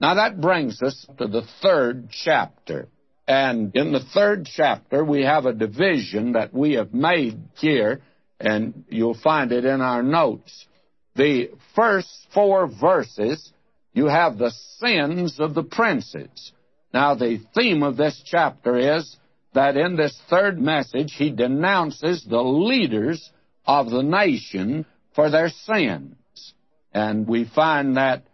[0.00, 2.88] Now that brings us to the third chapter.
[3.26, 8.02] And in the third chapter, we have a division that we have made here,
[8.38, 10.66] and you'll find it in our notes.
[11.16, 13.52] The first four verses,
[13.94, 16.52] you have the sins of the princes.
[16.92, 19.16] Now, the theme of this chapter is
[19.54, 23.30] that in this third message, he denounces the leaders
[23.66, 24.84] of the nation
[25.14, 26.14] for their sins.
[26.92, 28.25] And we find that,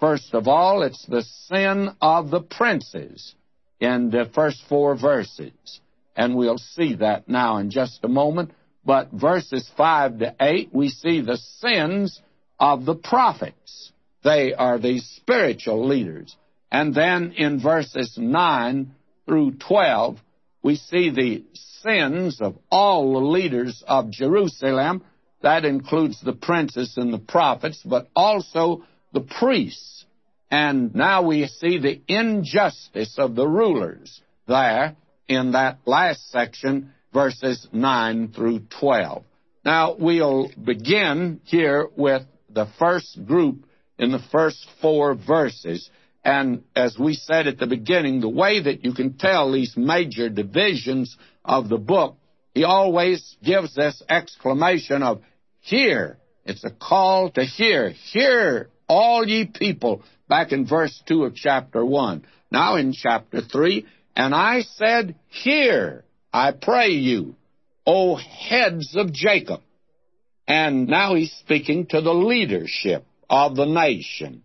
[0.00, 3.34] first of all, it's the sin of the princes
[3.80, 5.80] in the first four verses.
[6.16, 8.52] And we'll see that now in just a moment.
[8.84, 12.20] But verses 5 to 8, we see the sins
[12.58, 13.92] of the prophets.
[14.22, 16.34] They are the spiritual leaders.
[16.70, 18.94] And then in verses 9
[19.26, 20.18] through 12,
[20.62, 21.44] we see the
[21.82, 25.04] sins of all the leaders of Jerusalem.
[25.42, 28.84] That includes the princes and the prophets, but also
[29.16, 30.04] the priests.
[30.50, 34.94] And now we see the injustice of the rulers there
[35.26, 39.24] in that last section, verses 9 through 12.
[39.64, 43.64] Now we'll begin here with the first group
[43.98, 45.88] in the first four verses.
[46.22, 50.28] And as we said at the beginning, the way that you can tell these major
[50.28, 52.18] divisions of the book,
[52.52, 55.22] he always gives this exclamation of,
[55.60, 56.18] Hear.
[56.44, 57.90] It's a call to hear.
[58.12, 62.24] Hear, all ye people, back in verse 2 of chapter 1.
[62.50, 67.36] Now in chapter 3, and I said, Hear, I pray you,
[67.86, 69.60] O heads of Jacob.
[70.48, 74.42] And now he's speaking to the leadership of the nation.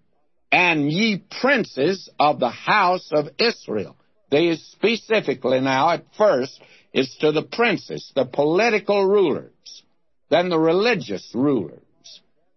[0.51, 3.95] And ye princes of the house of Israel.
[4.29, 6.59] They specifically now, at first,
[6.93, 9.83] is to the princes, the political rulers,
[10.29, 11.83] then the religious rulers.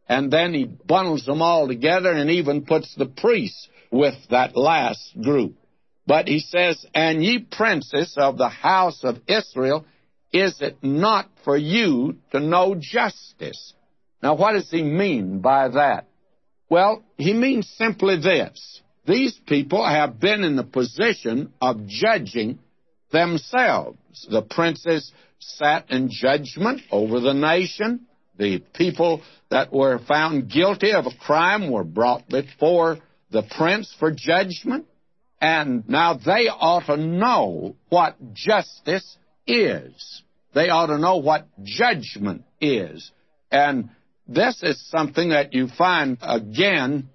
[0.08, 5.14] And then he bundles them all together and even puts the priests with that last
[5.22, 5.56] group.
[6.06, 9.86] But he says, And ye princes of the house of Israel,
[10.32, 13.72] is it not for you to know justice?
[14.22, 16.06] Now, what does he mean by that?
[16.68, 18.80] Well, he means simply this.
[19.06, 22.58] These people have been in the position of judging
[23.12, 23.98] themselves.
[24.28, 28.06] The princes sat in judgment over the nation.
[28.36, 32.98] The people that were found guilty of a crime were brought before
[33.30, 34.86] the prince for judgment.
[35.40, 40.22] And now they ought to know what justice is.
[40.54, 43.10] They ought to know what judgment is.
[43.50, 43.90] And
[44.26, 47.10] this is something that you find again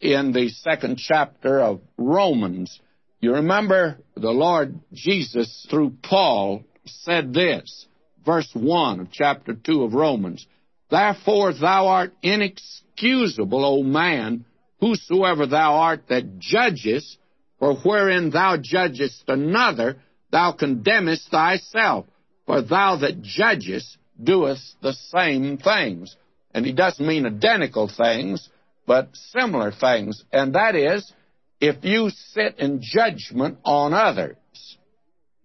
[0.00, 2.80] in the second chapter of Romans.
[3.20, 7.86] You remember the Lord Jesus, through Paul, said this,
[8.24, 10.46] verse 1 of chapter 2 of Romans
[10.94, 14.44] Therefore thou art inexcusable, O man,
[14.78, 17.18] whosoever thou art that judgest,
[17.58, 19.96] for wherein thou judgest another,
[20.30, 22.06] thou condemnest thyself.
[22.46, 26.14] For thou that judgest doest the same things.
[26.54, 28.48] And he doesn't mean identical things,
[28.86, 30.22] but similar things.
[30.32, 31.12] And that is,
[31.60, 34.36] if you sit in judgment on others,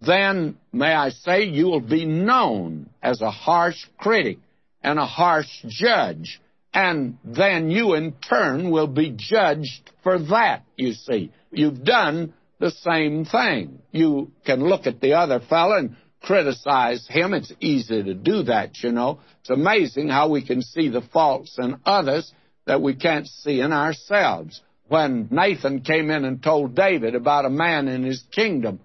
[0.00, 4.38] then, may I say, you will be known as a harsh critic
[4.82, 6.40] and a harsh judge.
[6.72, 11.32] And then you, in turn, will be judged for that, you see.
[11.50, 13.80] You've done the same thing.
[13.90, 17.34] You can look at the other fellow and criticize him.
[17.34, 19.20] It's easy to do that, you know.
[19.40, 22.32] It's amazing how we can see the faults in others
[22.66, 24.60] that we can't see in ourselves.
[24.86, 28.80] When Nathan came in and told David about a man in his kingdom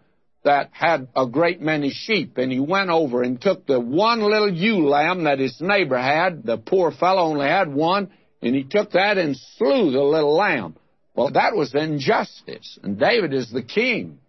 [0.46, 4.52] that had a great many sheep, and he went over and took the one little
[4.52, 8.12] ewe lamb that his neighbor had, the poor fellow only had one,
[8.42, 10.76] and he took that and slew the little lamb.
[11.16, 14.20] Well, that was injustice, and David is the king.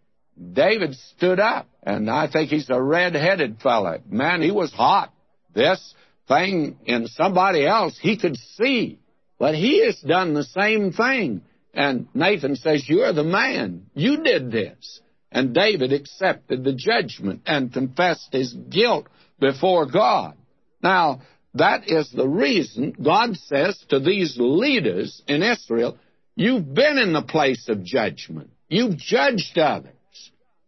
[0.53, 4.01] David stood up, and I think he's a red-headed fellow.
[4.09, 5.13] Man, he was hot.
[5.55, 5.95] This
[6.29, 8.99] thing in somebody else he could see,
[9.39, 11.43] but he has done the same thing.
[11.75, 13.87] And Nathan says, You're the man.
[13.95, 15.01] You did this.
[15.37, 19.07] And David accepted the judgment and confessed his guilt
[19.39, 20.35] before God.
[20.83, 21.21] Now,
[21.53, 25.99] that is the reason God says to these leaders in Israel,
[26.37, 28.49] You've been in the place of judgment.
[28.71, 29.93] You've judged others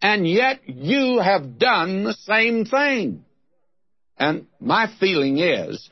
[0.03, 3.25] and yet you have done the same thing.
[4.19, 5.89] And my feeling is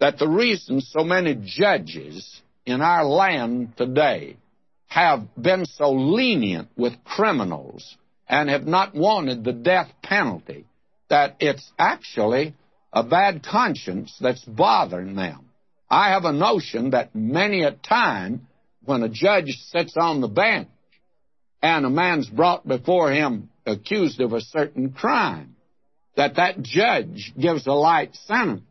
[0.00, 4.36] that the reason so many judges in our land today
[4.88, 7.96] have been so lenient with criminals
[8.28, 10.66] and have not wanted the death penalty
[11.08, 12.54] that it's actually
[12.92, 15.46] a bad conscience that's bothering them.
[15.90, 18.46] I have a notion that many a time
[18.84, 20.68] when a judge sits on the bench
[21.62, 25.56] and a man's brought before him accused of a certain crime,
[26.16, 28.62] that that judge gives a light sentence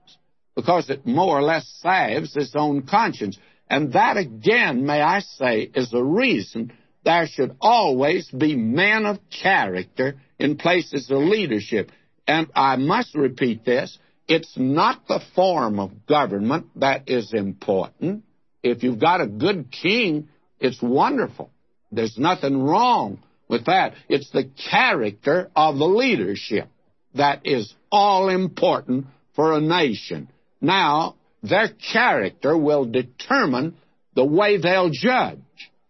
[0.56, 3.38] because it more or less salves his own conscience.
[3.70, 6.74] And that again, may I say, is the reason
[7.08, 11.90] there should always be men of character in places of leadership.
[12.28, 18.26] And I must repeat this it's not the form of government that is important.
[18.62, 20.28] If you've got a good king,
[20.60, 21.50] it's wonderful.
[21.94, 23.94] There's nothing wrong with that.
[24.10, 26.68] It's the character of the leadership
[27.16, 30.28] that is all important for a nation.
[30.60, 33.78] Now, their character will determine
[34.14, 35.40] the way they'll judge.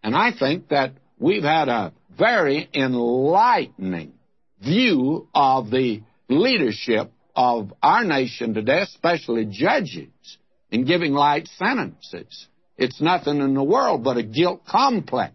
[0.04, 4.12] And I think that we've had a very enlightening
[4.62, 10.38] view of the leadership of our nation today, especially judges,
[10.70, 12.48] in giving light sentences.
[12.76, 15.34] It's nothing in the world but a guilt complex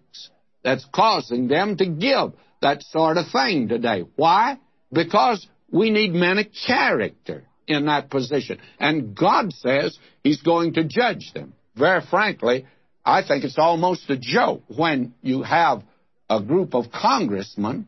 [0.63, 4.03] that's causing them to give that sort of thing today.
[4.15, 4.59] Why?
[4.91, 8.59] Because we need men of character in that position.
[8.79, 11.53] And God says He's going to judge them.
[11.75, 12.65] Very frankly,
[13.05, 15.83] I think it's almost a joke when you have
[16.29, 17.88] a group of congressmen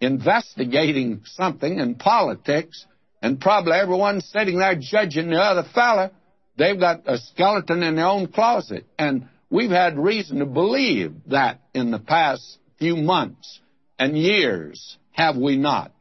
[0.00, 2.84] investigating something in politics,
[3.22, 6.10] and probably everyone sitting there judging the other fella,
[6.58, 8.84] they've got a skeleton in their own closet.
[8.98, 13.60] And we've had reason to believe that in the past few months
[13.98, 15.92] and years, have we not?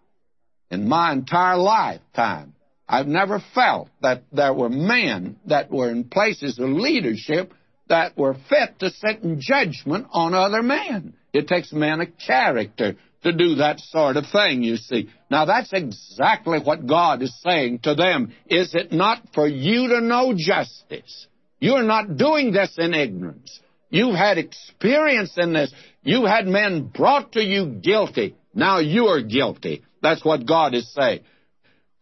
[0.70, 2.54] In my entire lifetime,
[2.88, 7.54] I've never felt that there were men that were in places of leadership
[7.88, 11.14] that were fit to sit in judgment on other men.
[11.34, 15.10] It takes men of character to do that sort of thing, you see.
[15.30, 18.34] Now, that's exactly what God is saying to them.
[18.48, 21.28] Is it not for you to know justice?
[21.60, 23.60] You're not doing this in ignorance.
[23.90, 25.74] You've had experience in this.
[26.04, 28.36] You've had men brought to you guilty.
[28.54, 29.84] Now you're guilty.
[30.02, 31.22] That's what God is saying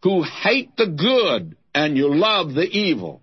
[0.04, 3.22] who hate the good and you love the evil.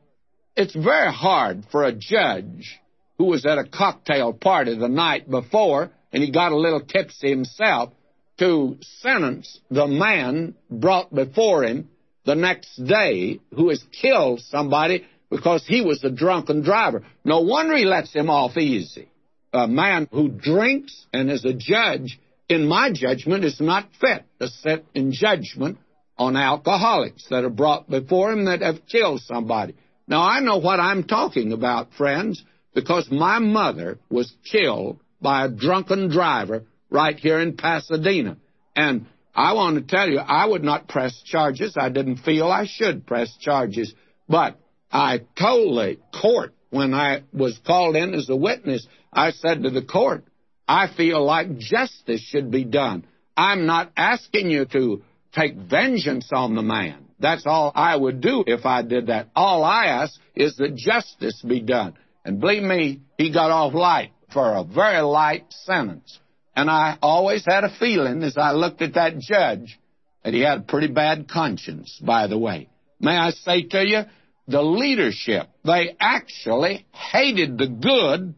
[0.56, 2.80] It's very hard for a judge
[3.18, 7.30] who was at a cocktail party the night before and he got a little tipsy
[7.30, 7.92] himself
[8.40, 11.90] to sentence the man brought before him
[12.26, 17.04] the next day who has killed somebody because he was a drunken driver.
[17.24, 19.08] No wonder he lets him off easy.
[19.54, 22.20] A man who drinks and is a judge,
[22.50, 25.78] in my judgment, is not fit to sit in judgment
[26.18, 29.76] on alcoholics that are brought before him that have killed somebody.
[30.08, 32.44] Now, I know what I'm talking about, friends,
[32.74, 38.38] because my mother was killed by a drunken driver right here in Pasadena.
[38.76, 39.06] And
[39.36, 41.76] I want to tell you, I would not press charges.
[41.80, 43.94] I didn't feel I should press charges.
[44.28, 44.60] But
[44.92, 49.70] I told the court when I was called in as a witness, I said to
[49.70, 50.24] the court,
[50.68, 53.06] I feel like justice should be done.
[53.36, 55.04] I'm not asking you to
[55.34, 57.08] take vengeance on the man.
[57.22, 59.30] That's all I would do if I did that.
[59.36, 61.94] All I ask is that justice be done.
[62.26, 66.20] And believe me, he got off light for a very light sentence.
[66.56, 69.80] And I always had a feeling as I looked at that judge
[70.24, 72.70] that he had a pretty bad conscience, by the way.
[73.00, 74.02] May I say to you,
[74.48, 78.36] the leadership, they actually hated the good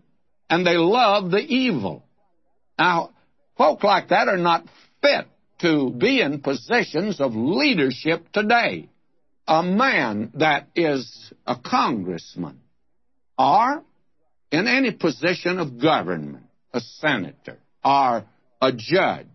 [0.49, 2.05] and they loved the evil.
[2.77, 3.11] Now,
[3.57, 4.65] folk like that are not
[5.01, 5.27] fit
[5.63, 8.89] to be in positions of leadership today.
[9.47, 12.59] A man that is a congressman
[13.37, 13.81] or
[14.51, 16.43] in any position of government,
[16.73, 18.25] a senator or
[18.61, 19.27] a judge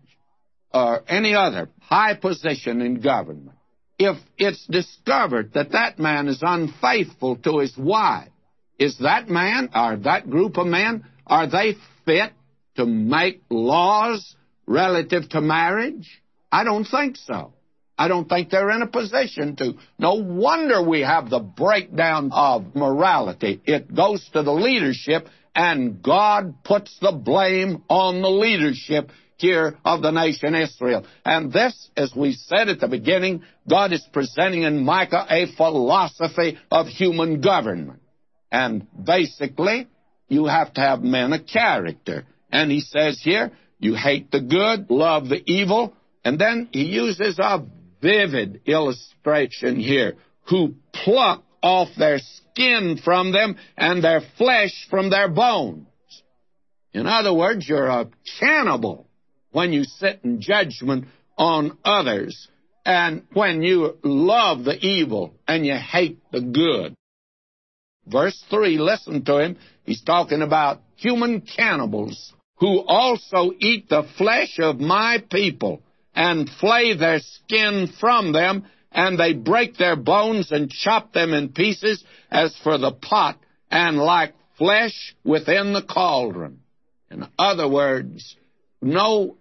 [0.71, 3.57] or any other high position in government,
[3.97, 8.29] if it's discovered that that man is unfaithful to his wife,
[8.77, 12.31] is that man or that group of men, are they fit
[12.77, 14.35] to make laws
[14.69, 16.07] relative to marriage?
[16.51, 17.53] I don't think so.
[17.97, 19.73] I don't think they're in a position to.
[19.97, 23.61] No wonder we have the breakdown of morality.
[23.65, 30.01] It goes to the leadership, and God puts the blame on the leadership here of
[30.01, 31.05] the nation Israel.
[31.25, 36.57] And this, as we said at the beginning, God is presenting in Micah a philosophy
[36.71, 38.01] of human government.
[38.51, 39.87] And basically,
[40.27, 42.25] you have to have men of character.
[42.51, 45.93] And he says here, you hate the good, love the evil,
[46.23, 47.65] and then he uses a
[48.01, 50.15] vivid illustration here
[50.49, 55.87] who pluck off their skin from them and their flesh from their bones.
[56.93, 58.09] In other words, you're a
[58.39, 59.07] cannibal
[59.51, 61.05] when you sit in judgment
[61.37, 62.49] on others
[62.85, 66.95] and when you love the evil and you hate the good.
[68.07, 69.57] Verse 3, listen to him.
[69.83, 75.81] He's talking about human cannibals who also eat the flesh of my people,
[76.13, 81.49] and flay their skin from them, and they break their bones and chop them in
[81.49, 83.37] pieces as for the pot,
[83.71, 86.59] and like flesh within the cauldron.
[87.09, 88.35] In other words,
[88.81, 89.37] no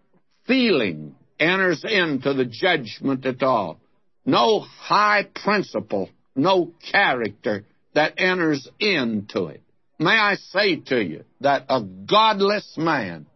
[0.46, 3.80] feeling enters into the judgment at all.
[4.24, 9.62] No high principle, no character that enters into it.
[9.98, 13.26] May I say to you that a godless man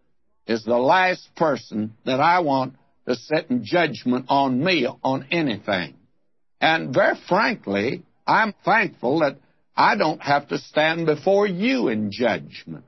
[0.47, 2.75] is the last person that I want
[3.09, 5.95] to sit in judgment on me on anything.
[6.61, 9.39] And very frankly, I'm thankful that
[9.77, 12.85] I don't have to stand before you in judgment,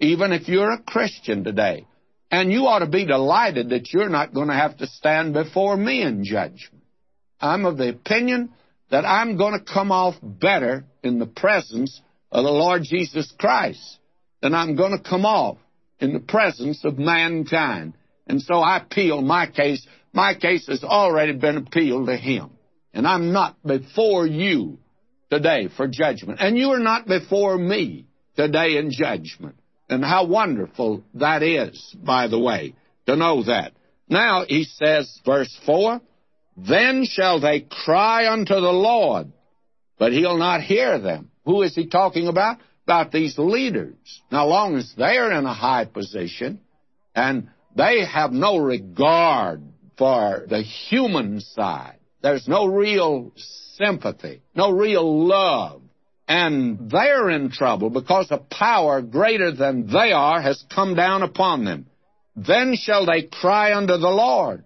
[0.00, 1.86] even if you're a Christian today.
[2.30, 5.76] And you ought to be delighted that you're not going to have to stand before
[5.76, 6.84] me in judgment.
[7.40, 8.50] I'm of the opinion
[8.90, 13.98] that I'm going to come off better in the presence of the Lord Jesus Christ
[14.40, 15.58] then I'm going to come off
[15.98, 17.94] in the presence of mankind.
[18.26, 19.86] And so I appeal my case.
[20.12, 22.50] My case has already been appealed to Him.
[22.94, 24.78] And I'm not before you
[25.30, 26.38] today for judgment.
[26.40, 28.06] And you are not before me
[28.36, 29.56] today in judgment.
[29.88, 32.74] And how wonderful that is, by the way,
[33.06, 33.72] to know that.
[34.08, 36.00] Now, he says, verse 4
[36.56, 39.32] Then shall they cry unto the Lord,
[39.98, 41.30] but he'll not hear them.
[41.48, 42.58] Who is he talking about?
[42.84, 43.96] About these leaders.
[44.30, 46.60] Now, long as they're in a high position
[47.14, 49.62] and they have no regard
[49.96, 53.32] for the human side, there's no real
[53.76, 55.80] sympathy, no real love.
[56.28, 61.64] And they're in trouble because a power greater than they are has come down upon
[61.64, 61.86] them.
[62.36, 64.64] Then shall they cry unto the Lord,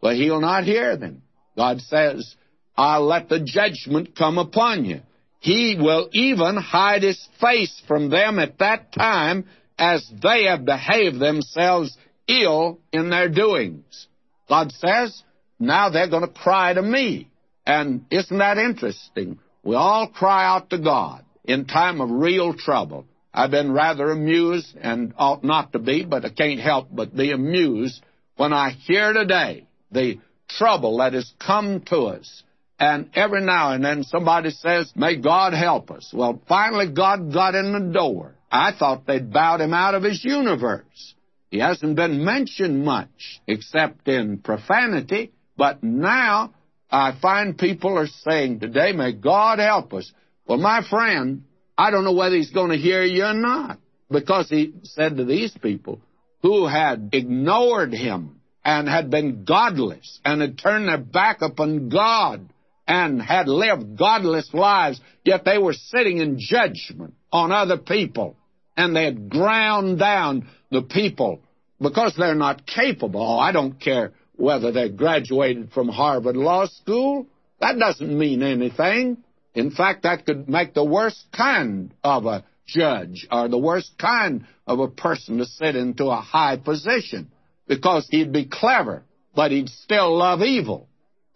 [0.00, 1.22] but he'll not hear them.
[1.56, 2.36] God says,
[2.76, 5.00] I'll let the judgment come upon you.
[5.40, 9.46] He will even hide his face from them at that time
[9.78, 11.96] as they have behaved themselves
[12.28, 14.06] ill in their doings.
[14.48, 15.22] God says,
[15.58, 17.28] now they're going to cry to me.
[17.66, 19.38] And isn't that interesting?
[19.62, 23.06] We all cry out to God in time of real trouble.
[23.32, 27.30] I've been rather amused, and ought not to be, but I can't help but be
[27.30, 28.02] amused
[28.36, 30.18] when I hear today the
[30.48, 32.42] trouble that has come to us
[32.80, 36.10] and every now and then somebody says, May God help us.
[36.14, 38.34] Well, finally, God got in the door.
[38.50, 41.14] I thought they'd bowed him out of his universe.
[41.50, 45.30] He hasn't been mentioned much, except in profanity.
[45.58, 46.54] But now
[46.90, 50.10] I find people are saying today, May God help us.
[50.46, 51.44] Well, my friend,
[51.76, 53.78] I don't know whether he's going to hear you or not.
[54.10, 56.00] Because he said to these people
[56.42, 62.48] who had ignored him and had been godless and had turned their back upon God
[62.90, 68.36] and had lived godless lives, yet they were sitting in judgment on other people.
[68.76, 71.40] And they had ground down the people
[71.80, 73.22] because they're not capable.
[73.22, 77.28] Oh, I don't care whether they graduated from Harvard Law School.
[77.60, 79.18] That doesn't mean anything.
[79.54, 84.46] In fact, that could make the worst kind of a judge or the worst kind
[84.66, 87.30] of a person to sit into a high position
[87.68, 90.88] because he'd be clever, but he'd still love evil.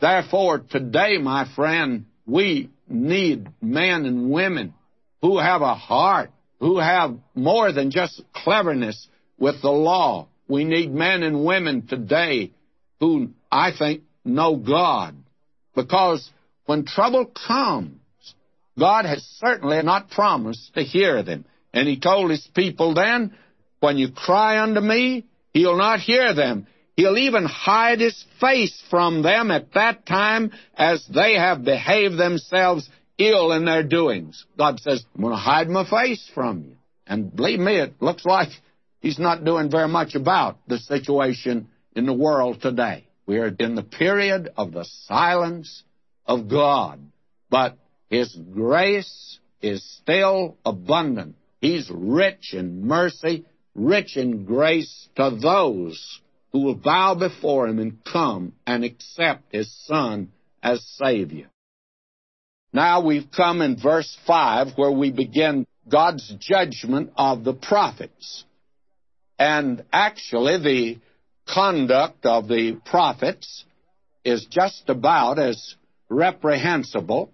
[0.04, 4.74] Therefore, today, my friend, we need men and women
[5.22, 6.30] who have a heart,
[6.60, 9.08] who have more than just cleverness
[9.38, 10.28] with the law.
[10.46, 12.52] We need men and women today
[13.00, 15.16] who, I think, know God.
[15.74, 16.30] Because
[16.66, 17.96] when trouble comes,
[18.78, 21.46] God has certainly not promised to hear them.
[21.72, 23.34] And He told His people then,
[23.80, 26.66] When you cry unto me, He'll not hear them.
[26.96, 32.88] He'll even hide his face from them at that time as they have behaved themselves
[33.18, 34.44] ill in their doings.
[34.56, 36.76] God says, I'm going to hide my face from you.
[37.06, 38.48] And believe me, it looks like
[39.00, 43.06] he's not doing very much about the situation in the world today.
[43.26, 45.82] We are in the period of the silence
[46.26, 47.00] of God.
[47.50, 47.76] But
[48.08, 51.36] his grace is still abundant.
[51.60, 56.20] He's rich in mercy, rich in grace to those
[56.54, 60.30] who will bow before him and come and accept his Son
[60.62, 61.48] as Savior.
[62.72, 68.44] Now we've come in verse 5 where we begin God's judgment of the prophets.
[69.36, 70.98] And actually, the
[71.52, 73.64] conduct of the prophets
[74.24, 75.74] is just about as
[76.08, 77.32] reprehensible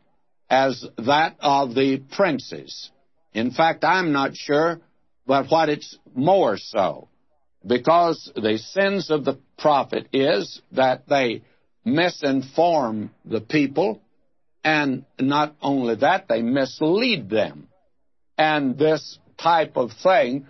[0.48, 2.90] as that of the princes.
[3.34, 4.80] In fact, I'm not sure
[5.26, 7.09] but what it's more so
[7.66, 11.42] because the sins of the prophet is that they
[11.86, 14.00] misinform the people,
[14.64, 17.68] and not only that, they mislead them.
[18.36, 20.46] And this type of thing,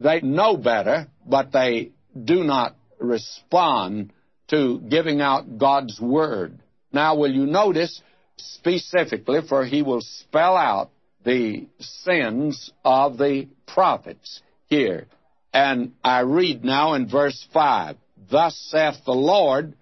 [0.00, 1.92] they know better but they
[2.24, 4.12] do not respond
[4.48, 6.58] to giving out God's Word.
[6.90, 8.00] Now, will you notice
[8.38, 10.90] specifically, for he will spell out
[11.24, 15.06] the sins of the prophets here.
[15.52, 17.96] And I read now in verse 5
[18.30, 19.74] Thus saith the Lord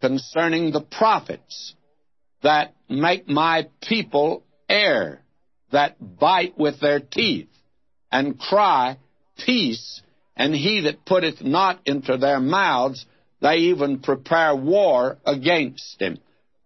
[0.00, 1.74] concerning the prophets
[2.42, 5.22] that make my people err,
[5.72, 7.48] that bite with their teeth,
[8.12, 8.96] and cry,
[9.44, 10.02] Peace,
[10.36, 13.04] and he that putteth not into their mouths,
[13.40, 16.18] they even prepare war against him.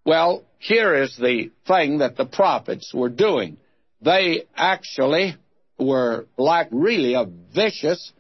[0.05, 3.57] Well, here is the thing that the prophets were doing.
[4.01, 5.37] They actually
[5.79, 8.13] were like really a vicious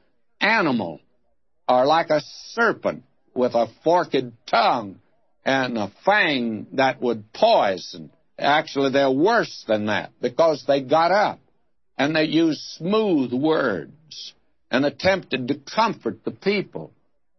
[0.43, 1.01] animal,
[1.69, 2.21] or like a
[2.51, 5.01] serpent with a forked tongue
[5.45, 8.11] and a fang that would poison.
[8.39, 11.41] Actually, they're worse than that because they got up
[11.97, 14.35] and they used smooth words
[14.71, 16.93] and attempted to comfort the people.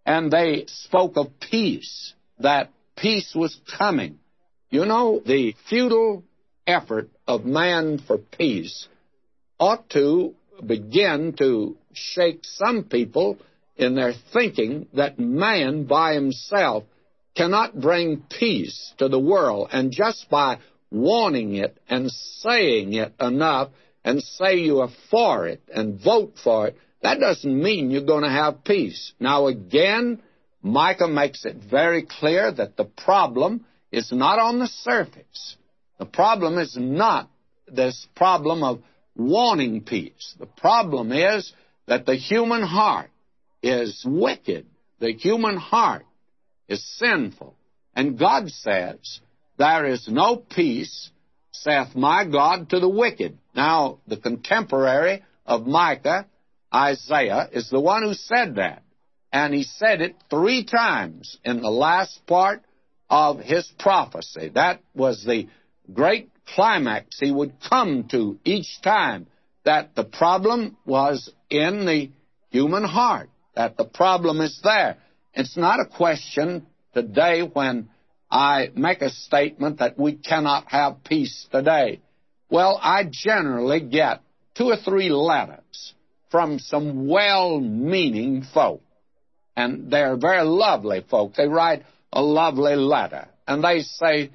[0.05, 4.19] And they spoke of peace, that peace was coming.
[4.69, 6.23] You know, the futile
[6.67, 8.87] effort of man for peace
[9.59, 13.37] ought to begin to shake some people
[13.75, 16.83] in their thinking that man by himself
[17.35, 20.59] cannot bring peace to the world, and just by
[20.91, 23.69] wanting it and saying it enough
[24.03, 28.23] and say you are for it and vote for it, that doesn't mean you're going
[28.23, 29.13] to have peace.
[29.19, 30.21] Now, again,
[30.61, 35.57] Micah makes it very clear that the problem is not on the surface.
[35.99, 37.29] The problem is not
[37.67, 38.81] this problem of
[39.15, 40.35] wanting peace.
[40.39, 41.51] The problem is
[41.87, 43.09] that the human heart
[43.61, 44.65] is wicked.
[44.99, 46.05] The human heart
[46.67, 47.55] is sinful.
[47.95, 49.19] And God says,
[49.57, 51.09] There is no peace,
[51.51, 53.37] saith my God, to the wicked.
[53.55, 56.27] Now, the contemporary of Micah,
[56.73, 58.83] Isaiah, is the one who said that.
[59.31, 62.63] And he said it three times in the last part
[63.09, 64.51] of his prophecy.
[64.53, 65.47] That was the
[65.91, 69.27] great climax he would come to each time
[69.65, 72.11] that the problem was in the
[72.49, 74.97] human heart, that the problem is there.
[75.33, 77.89] It's not a question today when
[78.29, 82.01] I make a statement that we cannot have peace today.
[82.49, 84.21] Well, I generally get
[84.55, 85.93] two or three letters
[86.29, 88.81] from some well meaning folk.
[89.55, 91.35] And they're very lovely folk.
[91.35, 93.27] They write a lovely letter.
[93.47, 94.31] And they say,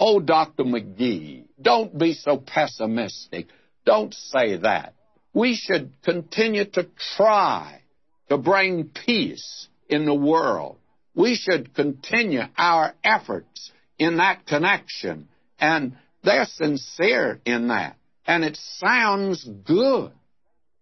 [0.00, 0.64] Oh, Dr.
[0.64, 3.48] McGee, don't be so pessimistic.
[3.84, 4.94] Don't say that.
[5.32, 7.80] We should continue to try
[8.28, 10.76] to bring peace in the world.
[11.14, 15.28] We should continue our efforts in that connection.
[15.58, 17.96] And they're sincere in that.
[18.26, 20.12] And it sounds good.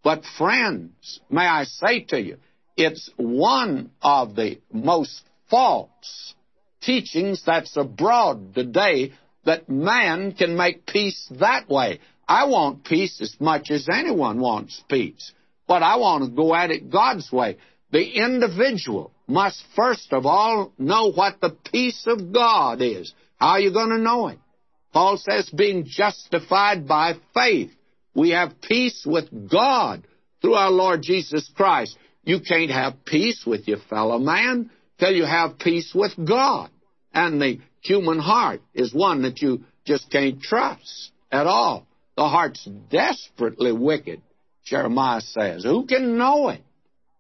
[0.04, 2.36] But, friends, may I say to you,
[2.76, 6.34] it's one of the most false
[6.80, 9.12] teachings that's abroad today
[9.44, 12.00] that man can make peace that way.
[12.28, 15.32] I want peace as much as anyone wants peace,
[15.66, 17.58] but I want to go at it God's way.
[17.90, 23.12] The individual must first of all know what the peace of God is.
[23.36, 24.38] How are you going to know it?
[24.92, 27.70] Paul says, being justified by faith,
[28.14, 30.06] we have peace with God
[30.40, 31.96] through our Lord Jesus Christ.
[32.24, 36.70] You can't have peace with your fellow man till you have peace with God.
[37.14, 41.86] And the human heart is one that you just can't trust at all.
[42.16, 44.22] The heart's desperately wicked,
[44.64, 45.64] Jeremiah says.
[45.64, 46.62] Who can know it?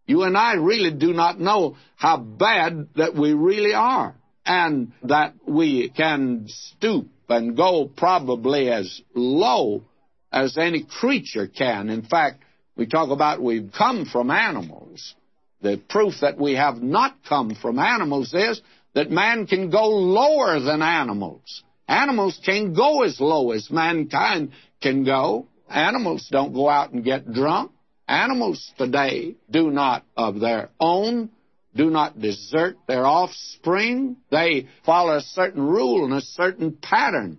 [0.06, 5.34] You and I really do not know how bad that we really are, and that
[5.46, 9.82] we can stoop and go probably as low
[10.30, 11.88] as any creature can.
[11.88, 12.42] In fact,
[12.76, 15.14] we talk about we've come from animals.
[15.62, 18.60] The proof that we have not come from animals is
[18.94, 21.62] that man can go lower than animals.
[21.88, 25.48] Animals can't go as low as mankind can go.
[25.68, 27.72] Animals don't go out and get drunk.
[28.08, 31.30] Animals today do not of their own,
[31.74, 34.16] do not desert their offspring.
[34.30, 37.38] They follow a certain rule and a certain pattern.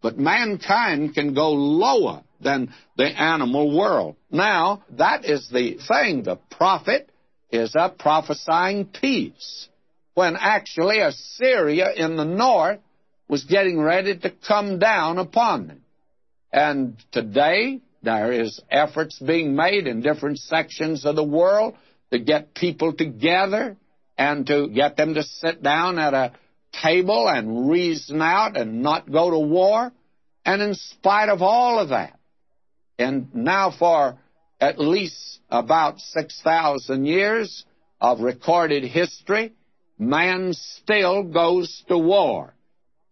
[0.00, 4.16] But mankind can go lower than the animal world.
[4.30, 6.24] Now, that is the thing.
[6.24, 7.10] The prophet
[7.50, 9.68] is a prophesying peace,
[10.14, 12.80] when actually Assyria in the north
[13.28, 15.80] was getting ready to come down upon them.
[16.52, 21.74] And today, there is efforts being made in different sections of the world
[22.10, 23.76] to get people together
[24.18, 26.32] and to get them to sit down at a
[26.82, 29.92] table and reason out and not go to war.
[30.44, 32.18] And in spite of all of that,
[32.98, 34.18] and now for
[34.60, 37.64] at least about 6,000 years,
[38.02, 39.52] of recorded history,
[40.02, 42.52] man still goes to war.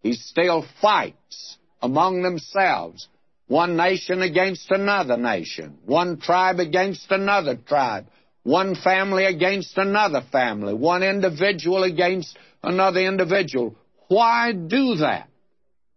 [0.01, 3.07] He still fights among themselves,
[3.47, 8.07] one nation against another nation, one tribe against another tribe,
[8.43, 13.75] one family against another family, one individual against another individual.
[14.07, 15.29] Why do that?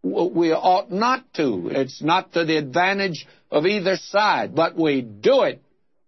[0.02, 1.70] We ought not to.
[1.70, 5.62] It's not to the advantage of either side, but we do it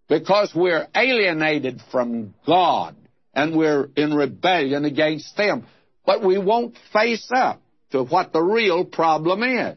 [0.07, 2.95] because we're alienated from God
[3.37, 5.67] and we're in rebellion against them.
[6.07, 9.77] But we won't face up to what the real problem is.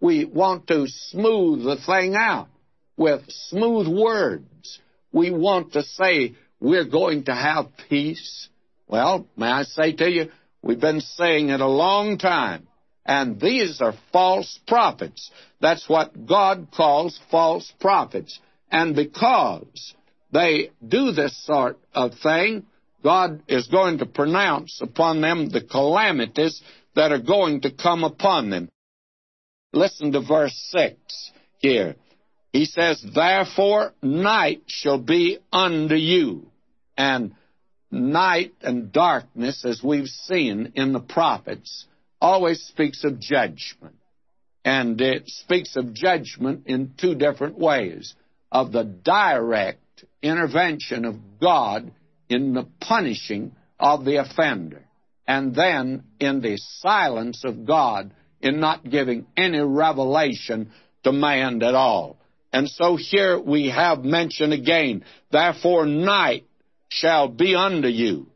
[0.00, 2.48] We want to smooth the thing out
[2.96, 4.80] with smooth words.
[5.12, 8.48] We want to say we're going to have peace.
[8.88, 10.30] Well, may I say to you,
[10.60, 12.66] we've been saying it a long time.
[13.06, 15.30] And these are false prophets.
[15.60, 18.38] That's what God calls false prophets.
[18.70, 19.94] And because
[20.32, 22.66] they do this sort of thing,
[23.02, 26.60] God is going to pronounce upon them the calamities
[26.94, 28.68] that are going to come upon them.
[29.72, 30.96] Listen to verse 6
[31.58, 31.94] here.
[32.52, 36.50] He says, Therefore night shall be unto you.
[36.96, 37.34] And
[37.90, 41.86] night and darkness, as we've seen in the prophets,
[42.20, 43.96] always speaks of judgment.
[44.64, 48.14] And it speaks of judgment in two different ways
[48.50, 51.92] of the direct intervention of God
[52.28, 54.84] in the punishing of the offender,
[55.26, 60.70] and then in the silence of God in not giving any revelation
[61.04, 62.18] to man at all.
[62.52, 66.44] And so here we have mentioned again, therefore night
[66.88, 68.30] shall be unto you,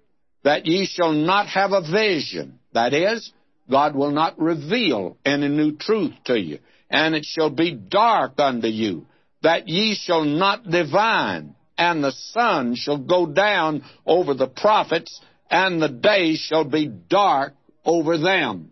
[0.44, 2.58] that ye shall not have a vision.
[2.74, 3.32] That is,
[3.70, 6.58] God will not reveal any new truth to you.
[6.90, 9.06] And it shall be dark unto you,
[9.42, 11.54] that ye shall not divine.
[11.78, 17.54] And the sun shall go down over the prophets, and the day shall be dark
[17.84, 18.70] over them.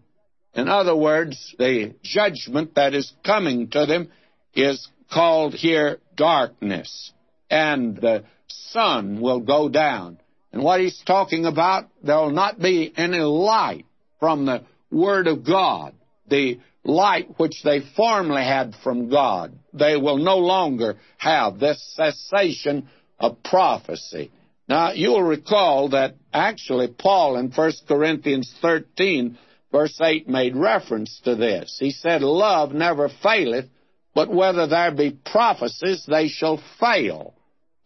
[0.55, 4.11] In other words, the judgment that is coming to them
[4.55, 7.13] is called here darkness,
[7.51, 10.19] and the sun will go down.
[10.53, 13.87] And what he's talking about, there will not be any light
[14.19, 15.95] from the Word of God,
[16.29, 19.53] the light which they formerly had from God.
[19.73, 22.89] They will no longer have this cessation
[23.19, 24.31] of prophecy.
[24.69, 29.37] Now, you'll recall that actually Paul in 1 Corinthians 13,
[29.73, 31.77] verse 8, made reference to this.
[31.79, 33.67] He said, Love never faileth,
[34.15, 37.35] but whether there be prophecies, they shall fail.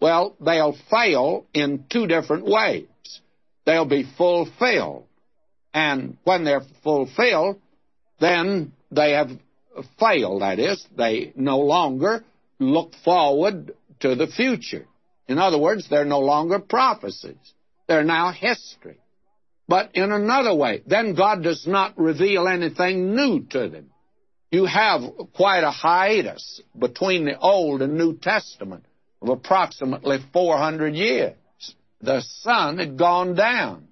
[0.00, 2.86] Well, they'll fail in two different ways.
[3.64, 5.06] They'll be fulfilled.
[5.72, 7.60] And when they're fulfilled,
[8.20, 9.30] then they have
[9.98, 10.42] failed.
[10.42, 12.24] That is, they no longer
[12.58, 14.86] look forward to the future.
[15.28, 17.36] In other words, they're no longer prophecies.
[17.86, 18.98] They're now history.
[19.66, 23.90] But in another way, then God does not reveal anything new to them.
[24.50, 25.02] You have
[25.34, 28.84] quite a hiatus between the Old and New Testament
[29.22, 31.34] of approximately 400 years.
[32.00, 33.88] The sun had gone down.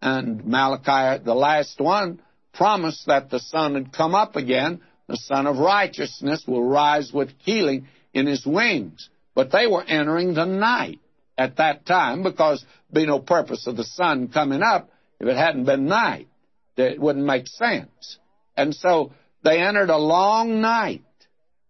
[0.00, 2.20] And Malachi, the last one,
[2.54, 4.80] promised that the sun had come up again.
[5.08, 9.08] The Sun of Righteousness will rise with healing in his wings.
[9.34, 11.00] But they were entering the night
[11.36, 15.64] at that time because be no purpose of the sun coming up if it hadn't
[15.64, 16.28] been night.
[16.76, 18.18] It wouldn't make sense.
[18.56, 19.12] And so
[19.42, 21.02] they entered a long night.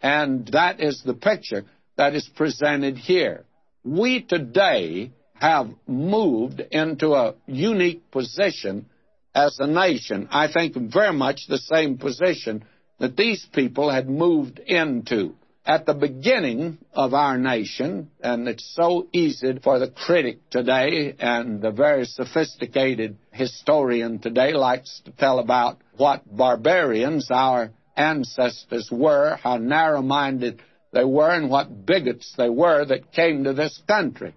[0.01, 1.65] And that is the picture
[1.97, 3.45] that is presented here.
[3.85, 8.87] We today have moved into a unique position
[9.35, 10.29] as a nation.
[10.31, 12.65] I think very much the same position
[12.99, 19.07] that these people had moved into at the beginning of our nation, and it's so
[19.13, 25.79] easy for the critic today and the very sophisticated historian today likes to tell about
[25.97, 30.61] what barbarians our ancestors were, how narrow minded
[30.93, 34.35] they were, and what bigots they were that came to this country.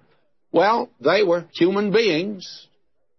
[0.51, 2.67] Well, they were human beings,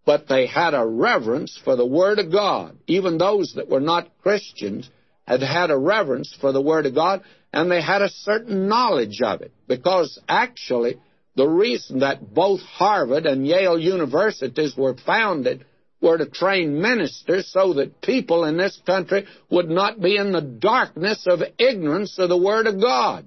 [0.07, 2.79] but they had a reverence for the Word of God.
[2.87, 4.89] Even those that were not Christians
[5.27, 9.21] had had a reverence for the Word of God, and they had a certain knowledge
[9.21, 9.53] of it.
[9.67, 10.99] Because actually,
[11.35, 15.67] the reason that both Harvard and Yale universities were founded
[16.01, 20.41] were to train ministers so that people in this country would not be in the
[20.41, 23.27] darkness of ignorance of the Word of God.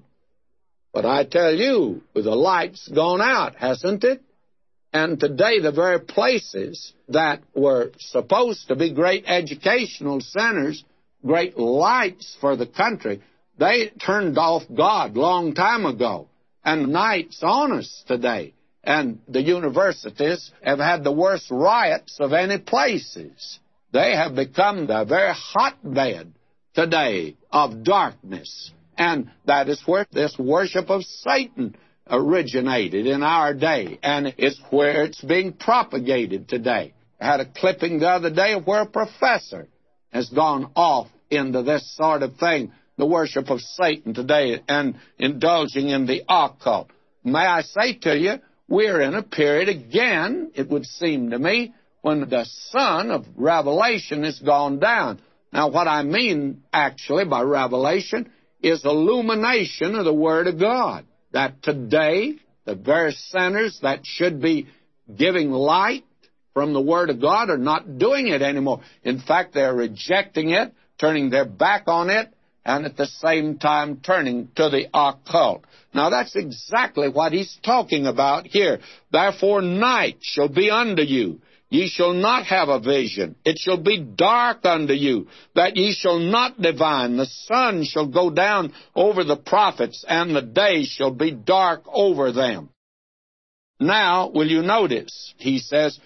[0.93, 4.23] But I tell you, the light's gone out, hasn't it?
[4.91, 10.84] And today, the very places that were supposed to be great educational centers,
[11.25, 13.21] great lights for the country,
[13.58, 16.28] they turned off God long time ago.
[16.63, 18.54] And night's on us today.
[18.84, 23.60] And the universities have had the worst riots of any places.
[23.91, 26.34] They have become the very hotbed
[26.73, 28.71] today of darkness.
[28.97, 31.75] And that is where this worship of Satan
[32.10, 36.93] originated in our day, and it's where it's being propagated today.
[37.19, 39.67] I had a clipping the other day of where a professor
[40.12, 45.89] has gone off into this sort of thing, the worship of Satan today, and indulging
[45.89, 46.89] in the occult.
[47.24, 48.34] May I say to you,
[48.67, 54.24] we're in a period again, it would seem to me, when the sun of revelation
[54.24, 55.19] has gone down.
[55.52, 61.06] Now, what I mean actually by revelation is illumination of the Word of God.
[61.31, 64.67] That today, the very sinners that should be
[65.15, 66.03] giving light
[66.53, 68.81] from the Word of God are not doing it anymore.
[69.03, 72.33] In fact, they're rejecting it, turning their back on it,
[72.65, 75.63] and at the same time turning to the occult.
[75.93, 78.79] Now that's exactly what he's talking about here.
[79.11, 83.36] Therefore night shall be under you, Ye shall not have a vision.
[83.45, 87.17] It shall be dark unto you, that ye shall not divine.
[87.17, 92.32] The sun shall go down over the prophets, and the day shall be dark over
[92.32, 92.69] them.
[93.79, 95.36] Now, will you notice?
[95.38, 95.99] He says,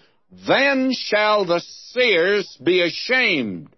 [0.45, 3.69] Then shall the seers be ashamed,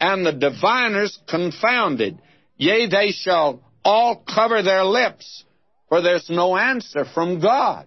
[0.00, 2.20] and the diviners confounded.
[2.56, 5.44] Yea, they shall all cover their lips,
[5.88, 7.86] for there's no answer from God.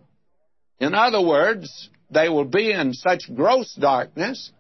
[0.79, 4.51] In other words, they will be in such gross darkness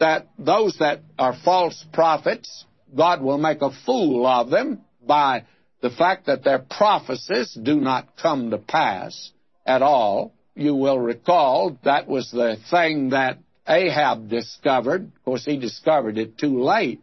[0.00, 5.44] that those that are false prophets, God will make a fool of them by
[5.80, 9.30] the fact that their prophecies do not come to pass
[9.64, 10.34] at all.
[10.54, 13.38] You will recall that was the thing that
[13.68, 15.04] Ahab discovered.
[15.04, 17.00] Of course, he discovered it too late.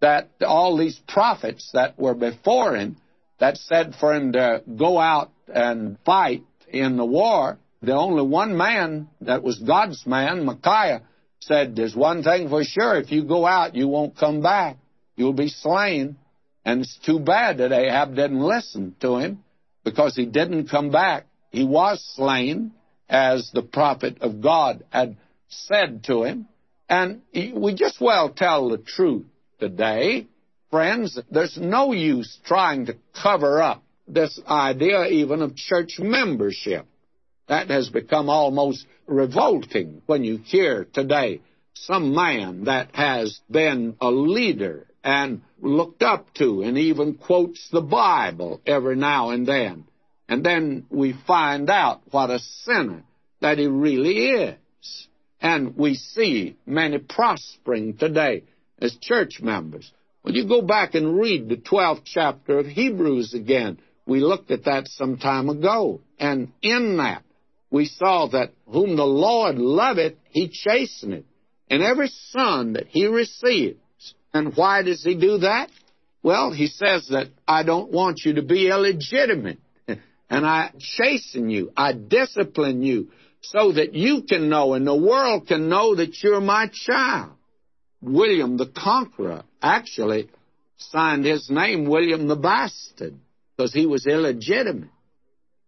[0.00, 2.96] That all these prophets that were before him
[3.38, 8.56] that said for him to go out and fight in the war, the only one
[8.56, 11.02] man that was God's man, Micaiah,
[11.40, 12.96] said, There's one thing for sure.
[12.96, 14.76] If you go out, you won't come back.
[15.16, 16.16] You'll be slain.
[16.64, 19.42] And it's too bad that Ahab didn't listen to him
[19.82, 21.26] because he didn't come back.
[21.50, 22.72] He was slain,
[23.08, 25.16] as the prophet of God had
[25.48, 26.46] said to him.
[26.88, 29.26] And we just well tell the truth
[29.58, 30.26] today.
[30.70, 36.86] Friends, there's no use trying to cover up this idea even of church membership.
[37.50, 41.40] That has become almost revolting when you hear today
[41.74, 47.80] some man that has been a leader and looked up to and even quotes the
[47.80, 49.84] Bible every now and then.
[50.28, 53.02] And then we find out what a sinner
[53.40, 55.08] that he really is.
[55.42, 58.44] And we see many prospering today
[58.80, 59.90] as church members.
[60.22, 64.66] When you go back and read the 12th chapter of Hebrews again, we looked at
[64.66, 66.00] that some time ago.
[66.16, 67.24] And in that,
[67.70, 71.24] we saw that whom the Lord loveth, he chasteneth,
[71.68, 73.78] and every son that he receives.
[74.34, 75.70] And why does he do that?
[76.22, 81.72] Well, he says that I don't want you to be illegitimate, and I chasten you,
[81.76, 83.10] I discipline you,
[83.42, 87.32] so that you can know and the world can know that you're my child.
[88.02, 90.28] William the Conqueror actually
[90.76, 93.14] signed his name William the Bastard
[93.56, 94.90] because he was illegitimate.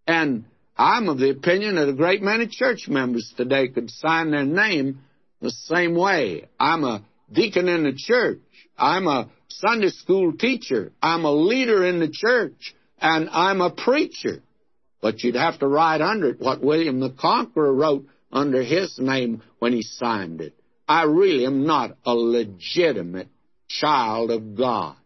[0.07, 0.45] And
[0.76, 5.00] I'm of the opinion that a great many church members today could sign their name
[5.40, 6.48] the same way.
[6.58, 8.40] I'm a deacon in the church.
[8.78, 10.92] I'm a Sunday school teacher.
[11.02, 12.74] I'm a leader in the church.
[13.00, 14.42] And I'm a preacher.
[15.00, 19.42] But you'd have to write under it what William the Conqueror wrote under his name
[19.58, 20.54] when he signed it.
[20.88, 23.28] I really am not a legitimate
[23.68, 24.96] child of God.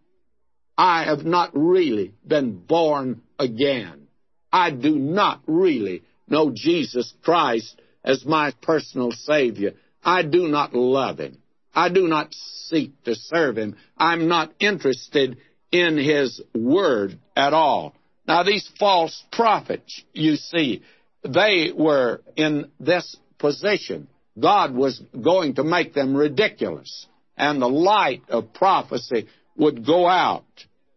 [0.77, 4.06] I have not really been born again.
[4.53, 9.73] I do not really know Jesus Christ as my personal Savior.
[10.05, 11.39] I do not love Him.
[11.75, 13.77] I do not seek to serve Him.
[13.99, 15.37] I'm not interested
[15.73, 17.95] in His Word at all.
[18.27, 20.83] Now, these false prophets, you see,
[21.23, 24.09] they were in this position.
[24.39, 27.07] God was going to make them ridiculous,
[27.37, 30.45] and the light of prophecy would go out,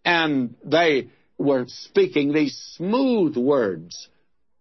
[0.04, 4.08] and they were speaking these smooth words.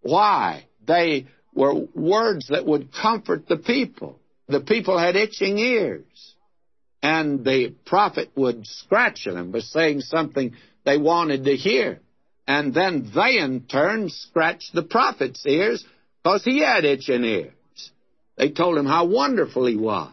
[0.00, 0.64] Why?
[0.86, 4.18] They were words that would comfort the people.
[4.46, 6.34] The people had itching ears.
[7.02, 12.00] And the prophet would scratch them by saying something they wanted to hear.
[12.46, 15.84] And then they in turn scratched the prophet's ears
[16.22, 17.52] because he had itching ears.
[18.36, 20.12] They told him how wonderful he was.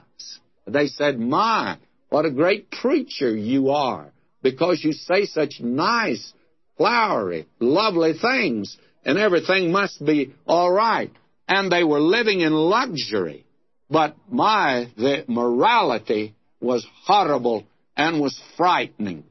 [0.67, 1.77] They said, My,
[2.09, 6.33] what a great preacher you are because you say such nice,
[6.77, 11.11] flowery, lovely things, and everything must be all right.
[11.47, 13.45] and they were living in luxury.
[13.89, 19.25] But my, the morality was horrible and was frightening.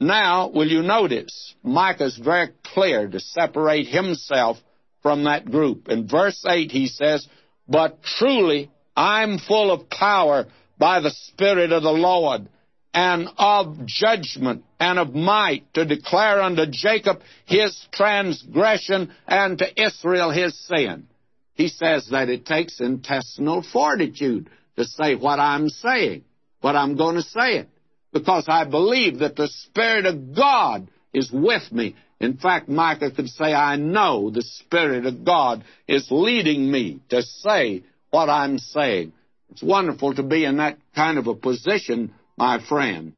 [0.00, 4.56] Now, will you notice, Micah's very clear to separate himself
[5.02, 5.88] from that group.
[5.88, 7.26] In verse 8, he says,
[7.68, 10.46] But truly I'm full of power
[10.78, 12.48] by the Spirit of the Lord,
[12.92, 20.30] and of judgment, and of might, to declare unto Jacob his transgression, and to Israel
[20.30, 21.06] his sin.
[21.54, 26.24] He says that it takes intestinal fortitude to say what I'm saying,
[26.62, 27.68] but I'm going to say it
[28.12, 31.96] because I believe that the Spirit of God is with me.
[32.20, 37.22] In fact, Micah could say, I know the Spirit of God is leading me to
[37.22, 39.12] say what I'm saying.
[39.50, 43.12] It's wonderful to be in that kind of a position, my friend.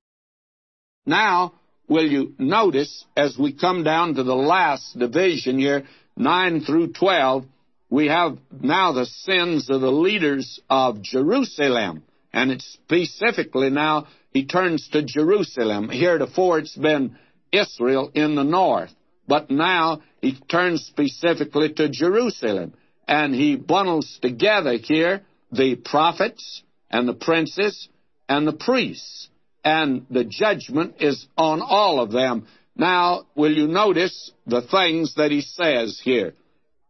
[1.06, 1.54] Now,
[1.88, 5.84] will you notice as we come down to the last division here,
[6.16, 7.44] 9 through 12,
[7.88, 12.02] we have now the sins of the leaders of Jerusalem.
[12.32, 15.88] And it's specifically now he turns to Jerusalem.
[15.88, 17.16] Heretofore it's been
[17.52, 18.90] Israel in the north.
[19.28, 22.74] But now he turns specifically to Jerusalem.
[23.06, 27.88] And he bundles together here the prophets and the princes
[28.28, 29.28] and the priests.
[29.64, 32.46] And the judgment is on all of them.
[32.74, 36.34] Now, will you notice the things that he says here?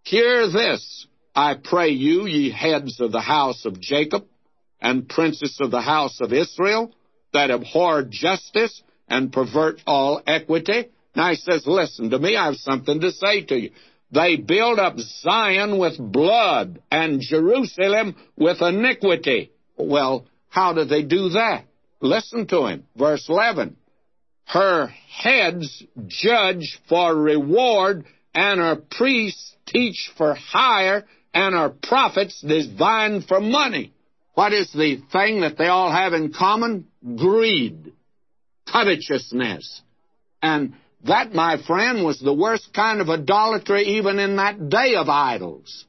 [0.04, 4.24] Hear this, I pray you, ye heads of the house of Jacob,
[4.80, 6.92] and princes of the house of Israel
[7.32, 10.88] that abhor justice and pervert all equity.
[11.14, 13.70] Now he says, listen to me, I have something to say to you.
[14.10, 19.52] They build up Zion with blood and Jerusalem with iniquity.
[19.76, 21.64] Well, how do they do that?
[22.02, 22.84] Listen to him.
[22.94, 23.74] Verse 11.
[24.44, 33.22] Her heads judge for reward, and her priests teach for hire, and her prophets divine
[33.22, 33.94] for money.
[34.34, 36.86] What is the thing that they all have in common?
[37.16, 37.94] Greed,
[38.70, 39.80] covetousness.
[40.42, 45.08] And that, my friend, was the worst kind of idolatry even in that day of
[45.08, 45.86] idols.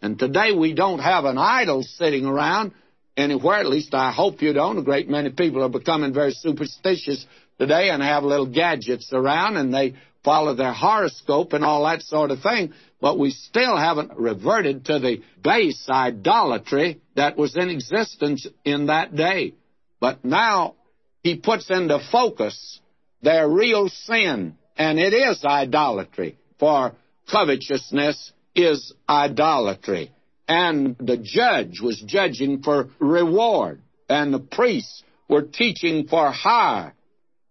[0.00, 2.72] And today we don't have an idol sitting around
[3.20, 4.78] anywhere, at least I hope you don't.
[4.78, 7.24] A great many people are becoming very superstitious
[7.58, 12.30] today and have little gadgets around and they follow their horoscope and all that sort
[12.30, 18.46] of thing but we still haven't reverted to the base idolatry that was in existence
[18.64, 19.54] in that day.
[20.00, 20.74] But now
[21.22, 22.80] he puts into focus
[23.22, 26.92] their real sin, and it is idolatry, for
[27.30, 30.12] covetousness is idolatry.
[30.50, 36.92] And the judge was judging for reward, and the priests were teaching for hire,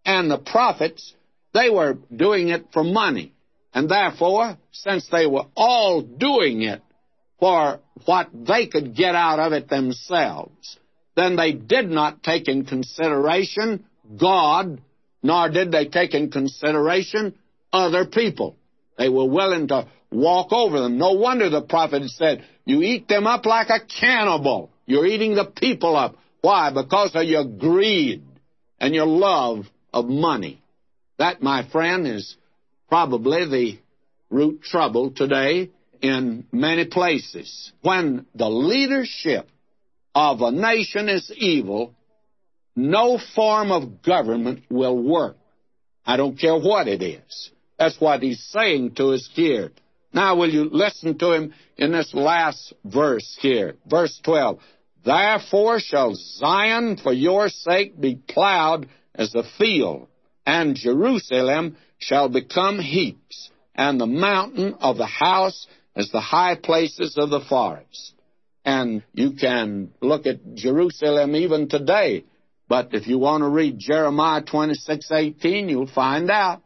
[0.03, 1.13] and the prophets,
[1.53, 3.31] they were doing it for money.
[3.73, 6.81] And therefore, since they were all doing it
[7.39, 10.77] for what they could get out of it themselves,
[11.15, 13.85] then they did not take in consideration
[14.19, 14.81] God,
[15.23, 17.33] nor did they take in consideration
[17.71, 18.57] other people.
[18.97, 20.97] They were willing to walk over them.
[20.97, 24.69] No wonder the prophet said, You eat them up like a cannibal.
[24.85, 26.17] You're eating the people up.
[26.41, 26.71] Why?
[26.71, 28.21] Because of your greed
[28.79, 30.61] and your love of money.
[31.17, 32.37] That, my friend, is
[32.87, 33.79] probably the
[34.29, 35.71] root trouble today
[36.03, 37.71] in many places.
[37.81, 39.49] When the leadership
[40.13, 41.95] of a nation is evil,
[42.75, 45.37] no form of government will work.
[46.05, 47.49] I don't care what it is.
[47.79, 49.71] That's what he's saying to us here.
[50.11, 53.75] Now, will you listen to him in this last verse here?
[53.85, 54.59] Verse 12.
[55.05, 60.07] Therefore shall Zion for your sake be plowed as a field,
[60.45, 67.17] and Jerusalem shall become heaps, and the mountain of the house as the high places
[67.17, 68.13] of the forest.
[68.65, 72.25] And you can look at Jerusalem even today.
[72.67, 76.61] But if you want to read Jeremiah 26:18, you'll find out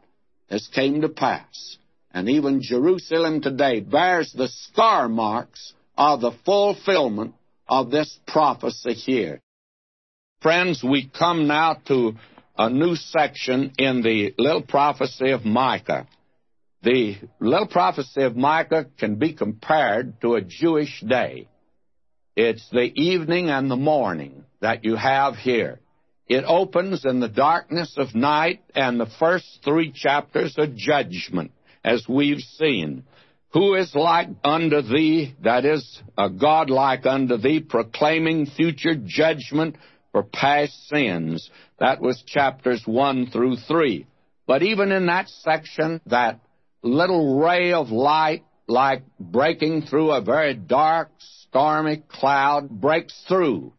[0.48, 1.78] this came to pass.
[2.14, 7.34] And even Jerusalem today bears the scar marks of the fulfillment
[7.68, 9.42] of this prophecy here.
[10.40, 12.12] Friends, we come now to
[12.56, 16.06] a new section in the little prophecy of Micah.
[16.84, 21.48] The little prophecy of Micah can be compared to a Jewish day.
[22.36, 25.80] It's the evening and the morning that you have here.
[26.28, 31.50] It opens in the darkness of night, and the first three chapters are judgment,
[31.84, 33.04] as we've seen.
[33.52, 39.76] Who is like unto thee, that is, a God like unto thee, proclaiming future judgment
[40.10, 41.50] for past sins.
[41.78, 44.06] That was chapters 1 through 3.
[44.46, 46.40] But even in that section, that
[46.82, 53.72] little ray of light like breaking through a very dark, stormy cloud breaks through.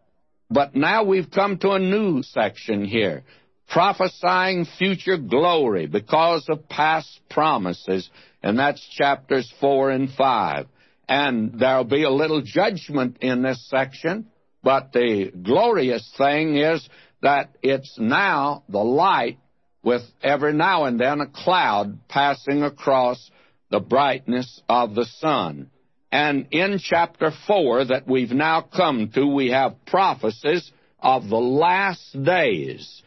[0.49, 3.23] But now we've come to a new section here,
[3.69, 8.09] prophesying future glory because of past promises,
[8.43, 10.67] and that's chapters 4 and 5.
[11.07, 14.27] And there'll be a little judgment in this section,
[14.63, 16.87] but the glorious thing is
[17.21, 19.37] that it's now the light
[19.83, 23.29] with every now and then a cloud passing across
[23.69, 25.69] the brightness of the sun.
[26.11, 32.23] And in chapter 4 that we've now come to, we have prophecies of the last
[32.23, 33.03] days.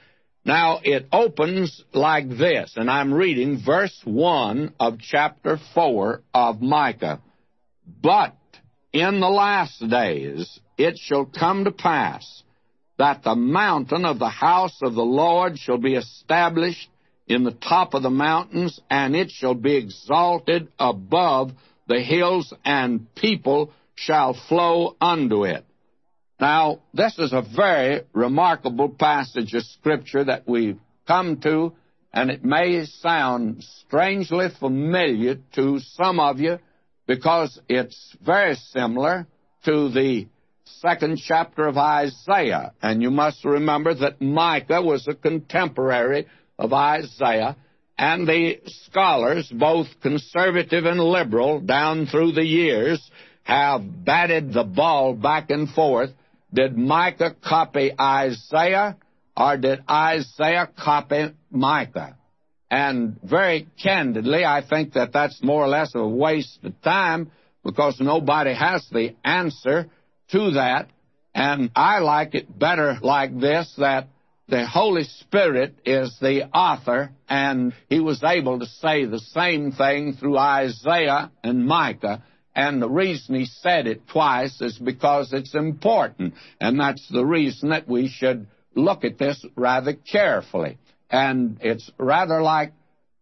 [0.49, 7.20] Now, it opens like this, and I'm reading verse 1 of chapter 4 of Micah.
[8.03, 8.34] But
[8.90, 12.44] in the last days it shall come to pass
[12.96, 16.88] that the mountain of the house of the Lord shall be established
[17.26, 21.53] in the top of the mountains, and it shall be exalted above
[21.88, 25.66] the hills, and people shall flow unto it.
[26.41, 31.72] Now, this is a very remarkable passage of Scripture that we've come to,
[32.12, 36.59] and it may sound strangely familiar to some of you
[37.09, 39.26] because it's very similar
[39.64, 40.28] to the
[40.64, 42.72] second chapter of Isaiah.
[42.80, 46.26] And you must remember that Micah was a contemporary
[46.57, 47.57] of Isaiah,
[47.99, 53.01] and the scholars, both conservative and liberal, down through the years,
[53.43, 56.11] have batted the ball back and forth.
[56.53, 58.96] Did Micah copy Isaiah,
[59.36, 62.16] or did Isaiah copy Micah?
[62.70, 67.30] And very candidly, I think that that's more or less a waste of time
[67.64, 69.88] because nobody has the answer
[70.32, 70.88] to that.
[71.34, 74.09] And I like it better like this that
[74.49, 80.14] the Holy Spirit is the author, and he was able to say the same thing
[80.14, 82.22] through Isaiah and Micah.
[82.59, 86.34] And the reason he said it twice is because it's important.
[86.61, 90.76] And that's the reason that we should look at this rather carefully.
[91.09, 92.72] And it's rather like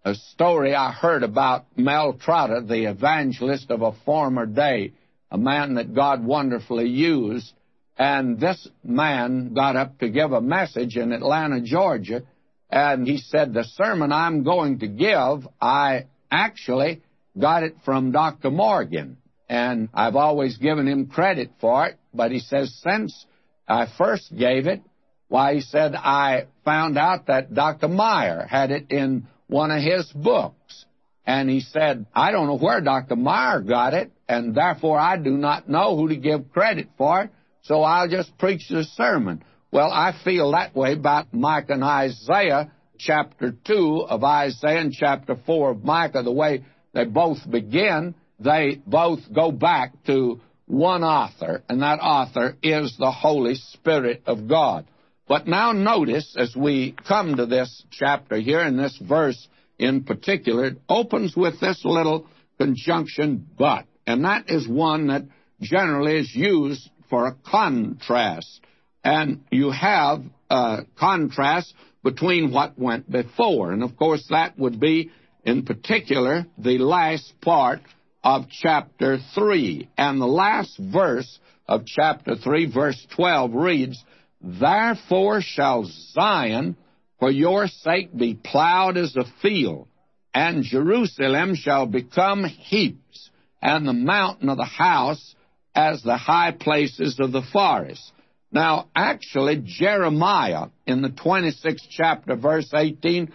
[0.07, 4.95] a story I heard about Mel Trotter, the evangelist of a former day,
[5.30, 7.53] a man that God wonderfully used.
[7.99, 12.22] And this man got up to give a message in Atlanta, Georgia,
[12.70, 17.03] and he said, The sermon I'm going to give, I actually
[17.39, 18.51] got it from Dr.
[18.51, 19.18] Morgan.
[19.49, 23.26] And I've always given him credit for it, but he says, Since
[23.68, 24.82] I first gave it,
[25.28, 27.88] why, he said, I found out that Dr.
[27.88, 30.84] Meyer had it in one of his books.
[31.26, 33.16] And he said, I don't know where Dr.
[33.16, 37.30] Meyer got it, and therefore I do not know who to give credit for it,
[37.62, 39.42] so I'll just preach the sermon.
[39.72, 45.36] Well, I feel that way about Micah and Isaiah, chapter 2 of Isaiah and chapter
[45.44, 51.62] 4 of Micah, the way they both begin, they both go back to one author,
[51.68, 54.87] and that author is the Holy Spirit of God.
[55.28, 60.66] But now notice, as we come to this chapter here, in this verse in particular,
[60.66, 62.26] it opens with this little
[62.59, 63.87] conjunction, but.
[64.07, 65.22] And that is one that
[65.61, 68.61] generally is used for a contrast.
[69.03, 73.72] And you have a contrast between what went before.
[73.72, 75.11] And of course, that would be,
[75.45, 77.80] in particular, the last part
[78.27, 79.89] of chapter 3.
[79.97, 84.05] And the last verse of chapter 3, verse 12, reads,
[84.43, 86.77] Therefore shall Zion
[87.20, 89.87] for your sake be plowed as a field,
[90.35, 93.31] and Jerusalem shall become heaps,
[93.62, 95.37] and the mountain of the house
[95.72, 98.11] as the high places of the forest.
[98.51, 103.33] Now, actually, Jeremiah in the 26th chapter, verse 18,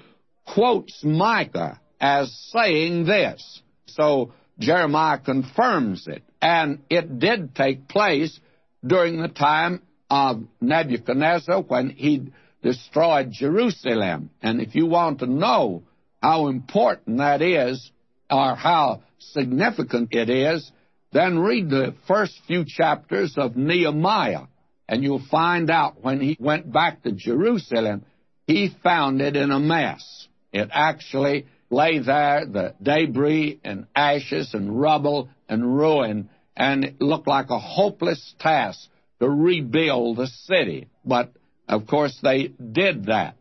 [0.54, 3.62] quotes Micah as saying this.
[3.88, 6.24] So Jeremiah confirms it.
[6.42, 8.40] And it did take place
[8.86, 12.32] during the time of Nebuchadnezzar when he
[12.64, 14.30] destroyed Jerusalem.
[14.42, 15.84] And if you want to know
[16.22, 17.92] how important that is,
[18.30, 20.72] or how significant it is,
[21.12, 24.44] then read the first few chapters of Nehemiah,
[24.88, 28.06] and you'll find out when he went back to Jerusalem,
[28.48, 30.28] he found it in a mess.
[30.54, 37.28] It actually lay there, the debris and ashes and rubble and ruin, and it looked
[37.28, 40.90] like a hopeless task to rebuild the city.
[41.06, 41.32] But
[41.68, 43.36] of course, they did that.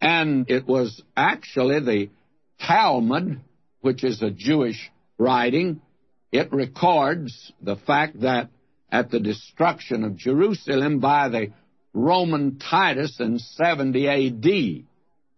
[0.00, 2.10] And it was actually the
[2.60, 3.40] Talmud,
[3.80, 5.80] which is a Jewish writing,
[6.32, 8.48] it records the fact that
[8.90, 11.52] at the destruction of Jerusalem by the
[11.92, 14.84] Roman Titus in 70 AD,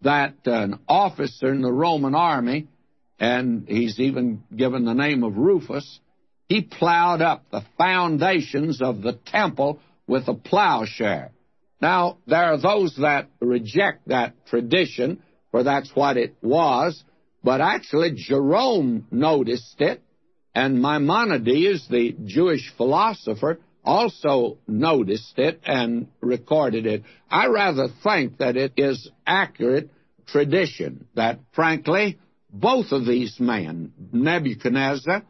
[0.03, 2.69] that an officer in the Roman army
[3.19, 6.01] and he's even given the name of Rufus,
[6.49, 11.33] he plowed up the foundations of the temple with a plowshare.
[11.81, 17.03] Now, there are those that reject that tradition, for that's what it was,
[17.43, 20.03] but actually Jerome noticed it,
[20.55, 27.05] and Maimonides, the Jewish philosopher, also noticed it and recorded it.
[27.30, 29.91] I rather think that it is accurate
[30.26, 32.18] tradition that, frankly,
[32.51, 35.22] both of these men, Nebuchadnezzar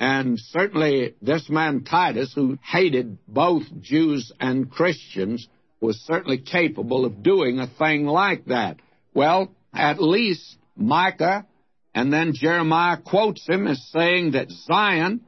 [0.00, 5.46] and certainly this man Titus, who hated both Jews and Christians,
[5.78, 8.78] was certainly capable of doing a thing like that.
[9.12, 11.46] Well, at least Micah
[11.94, 15.20] and then Jeremiah quotes him as saying that Zion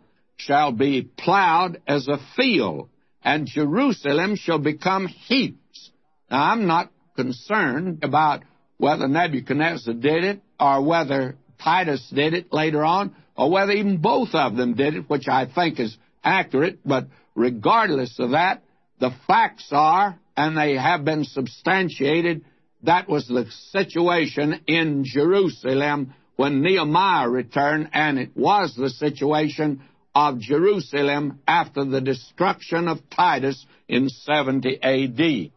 [0.45, 2.89] shall be plowed as a field,
[3.23, 5.91] and Jerusalem shall become heaps.
[6.31, 8.43] Now, I'm not concerned about
[8.79, 14.35] whether Nebuchadnezzar did it or whether Titus did it later on, or whether even both
[14.35, 18.63] of them did it, which I think is accurate, but regardless of that,
[18.99, 22.45] the facts are, and they have been substantiated,
[22.83, 29.83] that was the situation in Jerusalem when Nehemiah returned, and it was the situation
[30.15, 35.53] of Jerusalem after the destruction of Titus in 70 AD.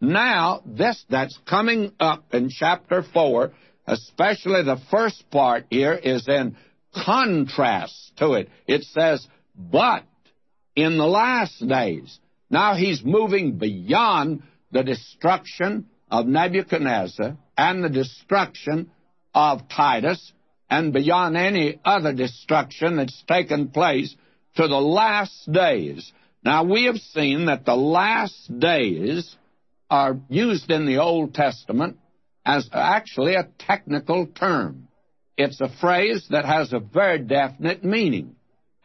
[0.00, 3.52] Now, this that's coming up in chapter 4
[3.86, 6.56] especially the first part here, is in
[6.94, 8.48] contrast to it.
[8.66, 9.26] It says,
[9.56, 10.04] but
[10.74, 12.18] in the last days.
[12.50, 18.90] Now he's moving beyond the destruction of Nebuchadnezzar and the destruction
[19.34, 20.32] of Titus
[20.74, 24.14] and beyond any other destruction that's taken place
[24.56, 26.12] to the last days.
[26.44, 29.36] Now we have seen that the last days
[29.88, 31.98] are used in the Old Testament
[32.44, 34.88] as actually a technical term.
[35.36, 38.34] It's a phrase that has a very definite meaning.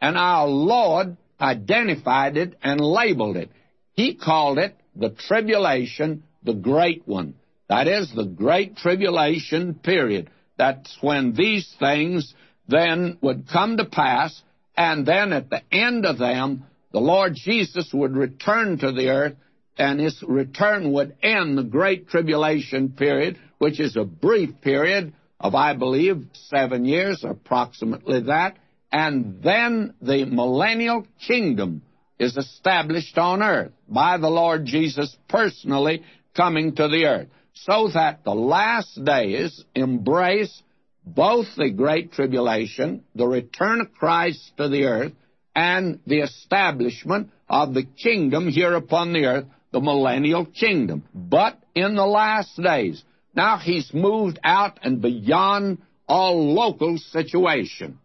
[0.00, 3.50] And our Lord identified it and labeled it.
[3.94, 7.34] He called it the tribulation, the great one.
[7.68, 10.30] That is the great tribulation period.
[10.60, 12.34] That's when these things
[12.68, 14.42] then would come to pass,
[14.76, 19.36] and then at the end of them, the Lord Jesus would return to the earth,
[19.78, 25.54] and his return would end the great tribulation period, which is a brief period of,
[25.54, 28.58] I believe, seven years, approximately that,
[28.92, 31.80] and then the millennial kingdom
[32.18, 36.02] is established on earth by the Lord Jesus personally
[36.36, 37.28] coming to the earth,
[37.64, 40.62] so that the last days embrace
[41.04, 45.12] both the Great Tribulation, the return of Christ to the earth,
[45.54, 51.04] and the establishment of the kingdom here upon the earth, the millennial kingdom.
[51.14, 53.02] But in the last days,
[53.34, 57.98] now he's moved out and beyond all local situations.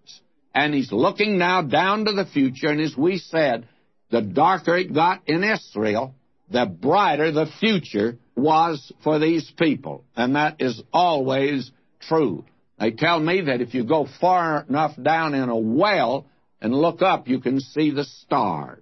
[0.53, 3.67] And he's looking now down to the future, and as we said,
[4.09, 6.13] the darker it got in Israel,
[6.49, 10.03] the brighter the future was for these people.
[10.15, 11.71] And that is always
[12.01, 12.45] true.
[12.79, 16.25] They tell me that if you go far enough down in a well
[16.61, 18.79] and look up, you can see the stars.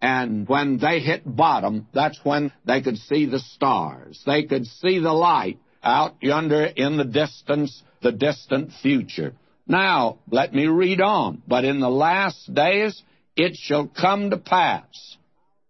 [0.00, 4.22] And when they hit bottom, that's when they could see the stars.
[4.24, 9.34] They could see the light out yonder in the distance, the distant future.
[9.66, 11.42] Now, let me read on.
[11.48, 13.02] But in the last days
[13.36, 15.16] it shall come to pass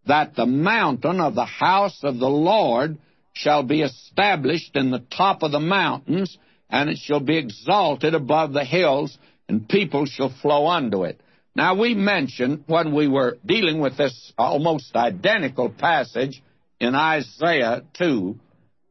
[0.06, 2.98] that the mountain of the house of the Lord
[3.32, 6.38] shall be established in the top of the mountains,
[6.70, 9.16] and it shall be exalted above the hills,
[9.48, 11.20] and people shall flow unto it.
[11.54, 16.42] Now, we mentioned when we were dealing with this almost identical passage
[16.80, 18.38] in Isaiah 2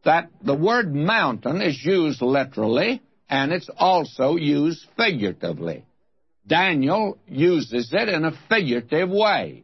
[0.04, 5.84] that the word mountain is used literally and it's also used figuratively.
[6.48, 9.64] Daniel uses it in a figurative way.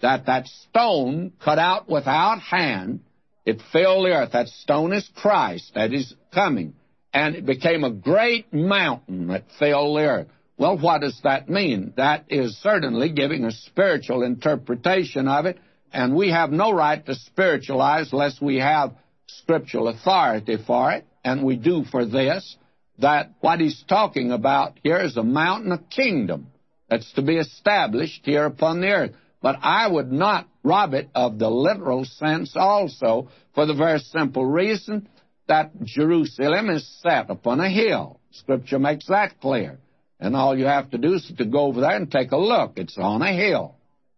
[0.00, 3.00] That that stone cut out without hand,
[3.44, 4.32] it filled the earth.
[4.32, 6.74] That stone is Christ that is coming.
[7.12, 10.26] And it became a great mountain that filled the earth.
[10.58, 11.94] Well, what does that mean?
[11.96, 15.58] That is certainly giving a spiritual interpretation of it,
[15.92, 18.92] and we have no right to spiritualize unless we have
[19.28, 22.56] scriptural authority for it, and we do for this,
[22.98, 26.48] that what he's talking about here is a mountain of kingdom
[26.90, 29.12] that's to be established here upon the earth.
[29.40, 34.44] But I would not rob it of the literal sense also, for the very simple
[34.44, 35.08] reason
[35.46, 38.20] that Jerusalem is set upon a hill.
[38.32, 39.78] Scripture makes that clear.
[40.20, 42.72] And all you have to do is to go over there and take a look.
[42.76, 43.76] It's on a hill.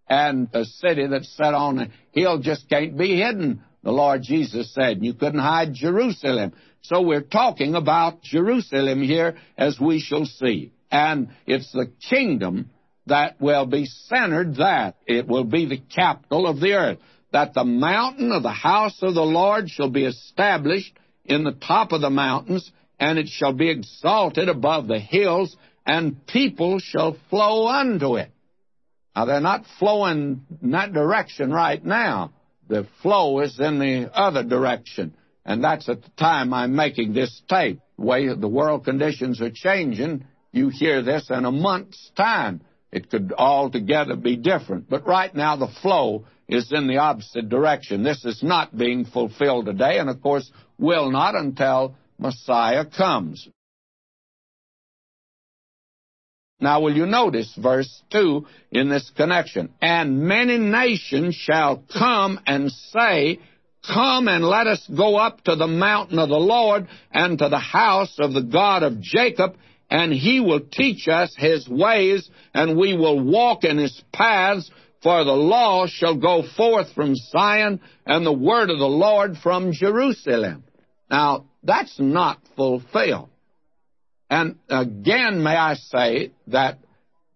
[0.08, 4.74] And a city that's set on a hill just can't be hidden the Lord Jesus
[4.74, 5.02] said.
[5.02, 6.52] You couldn't hide Jerusalem.
[6.82, 10.72] So we're talking about Jerusalem here, as we shall see.
[10.90, 12.70] And it's the kingdom
[13.07, 14.96] that will be centered that.
[15.07, 16.98] It will be the capital of the earth.
[17.32, 20.92] That the mountain of the house of the Lord shall be established
[21.24, 26.26] in the top of the mountains, and it shall be exalted above the hills, and
[26.26, 28.30] people shall flow unto it.
[29.14, 32.32] Now, they're not flowing in that direction right now.
[32.68, 35.14] The flow is in the other direction.
[35.44, 37.80] And that's at the time I'm making this tape.
[37.98, 42.61] The way the world conditions are changing, you hear this in a month's time.
[42.93, 44.88] It could altogether be different.
[44.88, 48.03] But right now, the flow is in the opposite direction.
[48.03, 53.49] This is not being fulfilled today, and of course, will not until Messiah comes.
[56.61, 59.72] Now, will you notice verse 2 in this connection?
[59.80, 63.41] And many nations shall come and say,
[63.86, 67.59] Come and let us go up to the mountain of the Lord and to the
[67.59, 69.57] house of the God of Jacob,
[69.91, 74.70] and he will teach us his ways, and we will walk in his paths.
[75.03, 79.72] For the law shall go forth from Zion, and the word of the Lord from
[79.72, 80.64] Jerusalem.
[81.11, 83.30] Now, that's not fulfilled.
[84.28, 86.78] And again, may I say that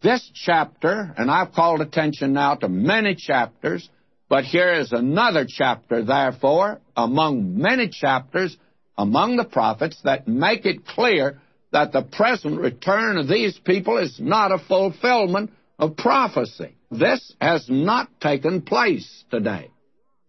[0.02, 3.88] this chapter, and I've called attention now to many chapters,
[4.28, 8.56] but here is another chapter, therefore, among many chapters
[8.96, 11.40] among the prophets that make it clear
[11.74, 16.76] that the present return of these people is not a fulfillment of prophecy.
[16.90, 19.70] This has not taken place today.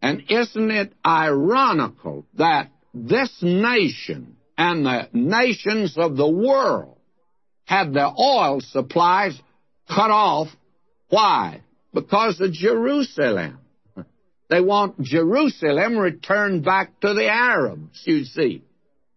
[0.01, 6.97] And isn't it ironical that this nation and the nations of the world
[7.65, 9.39] had their oil supplies
[9.87, 10.47] cut off.
[11.09, 11.61] Why?
[11.93, 13.59] Because of Jerusalem.
[14.49, 18.63] They want Jerusalem returned back to the Arabs, you see.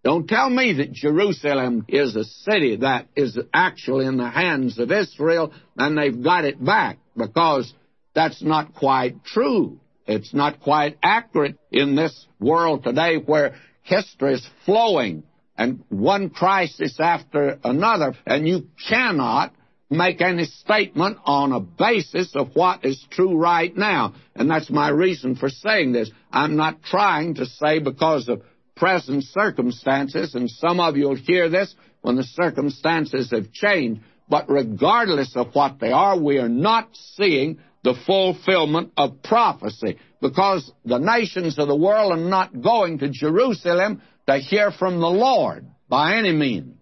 [0.05, 4.93] Don't tell me that Jerusalem is a city that is actually in the hands of
[4.93, 7.73] Israel and they've got it back, because
[8.15, 9.81] that's not quite true.
[10.07, 15.25] It's not quite accurate in this world today where history is flowing
[15.57, 19.53] and one crisis after another, and you cannot
[19.91, 24.15] make any statement on a basis of what is true right now.
[24.37, 26.11] And that's my reason for saying this.
[26.31, 28.43] I'm not trying to say because of
[28.79, 34.49] present circumstances, and some of you will hear this when the circumstances have changed, but
[34.49, 40.99] regardless of what they are, we are not seeing the fulfillment of prophecy because the
[40.99, 46.17] nations of the world are not going to Jerusalem to hear from the Lord by
[46.17, 46.75] any means.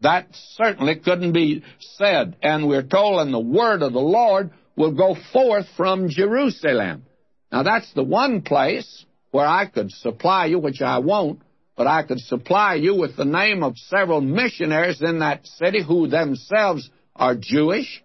[0.00, 2.36] That certainly couldn't be said.
[2.42, 7.04] And we're told, and the word of the Lord will go forth from Jerusalem.
[7.50, 11.40] Now, that's the one place where I could supply you, which I won't,
[11.76, 16.08] but I could supply you with the name of several missionaries in that city who
[16.08, 18.02] themselves are Jewish,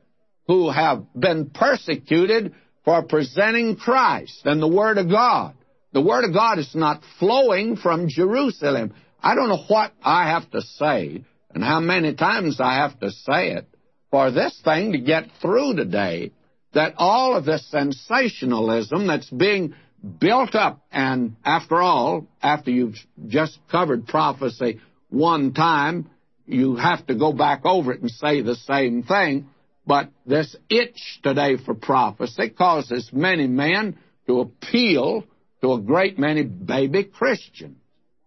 [0.47, 2.53] who have been persecuted
[2.83, 5.55] for presenting Christ and the Word of God.
[5.93, 8.93] The Word of God is not flowing from Jerusalem.
[9.21, 13.11] I don't know what I have to say and how many times I have to
[13.11, 13.67] say it
[14.09, 16.31] for this thing to get through today
[16.73, 19.75] that all of this sensationalism that's being
[20.19, 22.97] built up, and after all, after you've
[23.27, 24.79] just covered prophecy
[25.09, 26.09] one time,
[26.47, 29.47] you have to go back over it and say the same thing.
[29.85, 33.97] But this itch today for prophecy causes many men
[34.27, 35.23] to appeal
[35.61, 37.77] to a great many baby Christians.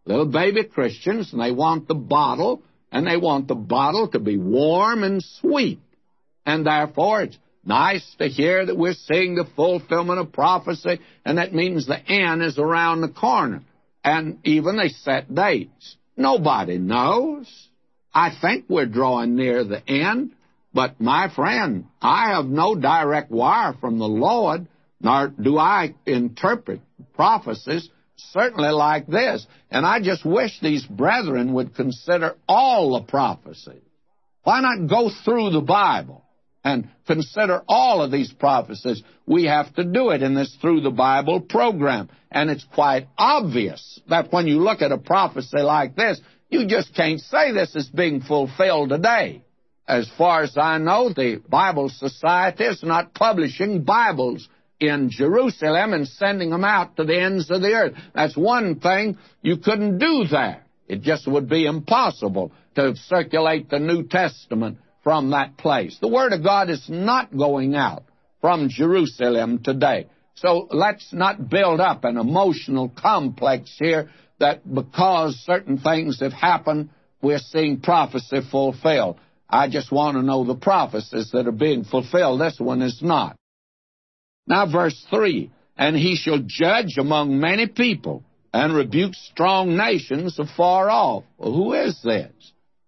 [0.07, 2.63] Little baby Christians, and they want the bottle,
[2.93, 5.81] and they want the bottle to be warm and sweet.
[6.45, 11.55] And therefore, it's nice to hear that we're seeing the fulfillment of prophecy, and that
[11.55, 13.63] means the end is around the corner.
[14.03, 15.97] And even they set dates.
[16.17, 17.47] Nobody knows.
[18.13, 20.33] I think we're drawing near the end,
[20.73, 24.69] but my friend, I have no direct wire from the Lord
[25.05, 26.81] nor do I interpret
[27.15, 29.47] prophecies certainly like this.
[29.71, 33.83] And I just wish these brethren would consider all the prophecies.
[34.45, 36.24] Why not go through the Bible
[36.65, 39.03] and consider all of these prophecies?
[39.27, 42.09] We have to do it in this Through the Bible program.
[42.31, 46.95] And it's quite obvious that when you look at a prophecy like this, you just
[46.95, 49.43] can't say this is being fulfilled today.
[49.87, 54.49] As far as I know, the Bible Society is not publishing Bibles
[54.81, 57.95] in Jerusalem and sending them out to the ends of the earth.
[58.15, 60.65] That's one thing you couldn't do there.
[60.89, 65.97] It just would be impossible to circulate the New Testament from that place.
[66.01, 68.03] The Word of God is not going out
[68.41, 70.09] from Jerusalem today.
[70.35, 76.89] So let's not build up an emotional complex here that because certain things have happened,
[77.23, 79.21] we're seeing prophecy fulfilled.
[79.49, 82.41] I just want to know the prophecies that are being fulfilled.
[82.41, 83.37] This one is not.
[84.47, 90.91] Now, verse 3 And he shall judge among many people and rebuke strong nations afar
[90.91, 91.25] off.
[91.39, 92.33] Well, who is this?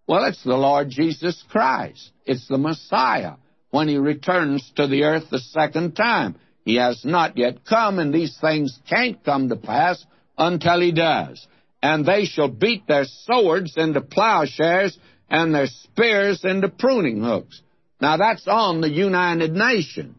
[0.06, 2.12] Well, it's the Lord Jesus Christ.
[2.24, 3.34] It's the Messiah
[3.70, 6.36] when he returns to the earth the second time.
[6.64, 10.04] He has not yet come, and these things can't come to pass
[10.38, 11.46] until he does.
[11.82, 14.98] And they shall beat their swords into plowshares
[15.28, 17.60] and their spears into pruning hooks.
[18.00, 20.16] Now, that's on the United Nations.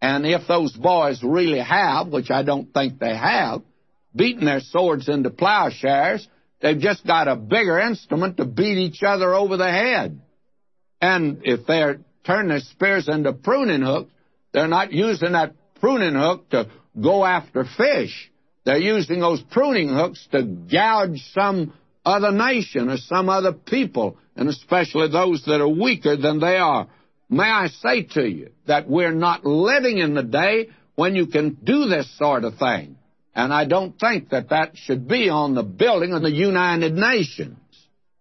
[0.00, 3.62] And if those boys really have, which I don't think they have,
[4.14, 6.26] beaten their swords into plowshares,
[6.60, 10.20] they've just got a bigger instrument to beat each other over the head.
[11.00, 14.10] And if they're turning their spears into pruning hooks,
[14.52, 16.68] they're not using that pruning hook to
[17.00, 18.30] go after fish.
[18.64, 21.72] They're using those pruning hooks to gouge some
[22.04, 26.88] other nation or some other people, and especially those that are weaker than they are.
[27.28, 31.54] May I say to you that we're not living in the day when you can
[31.62, 32.96] do this sort of thing.
[33.36, 37.58] And I don't think that that should be on the building of the United Nations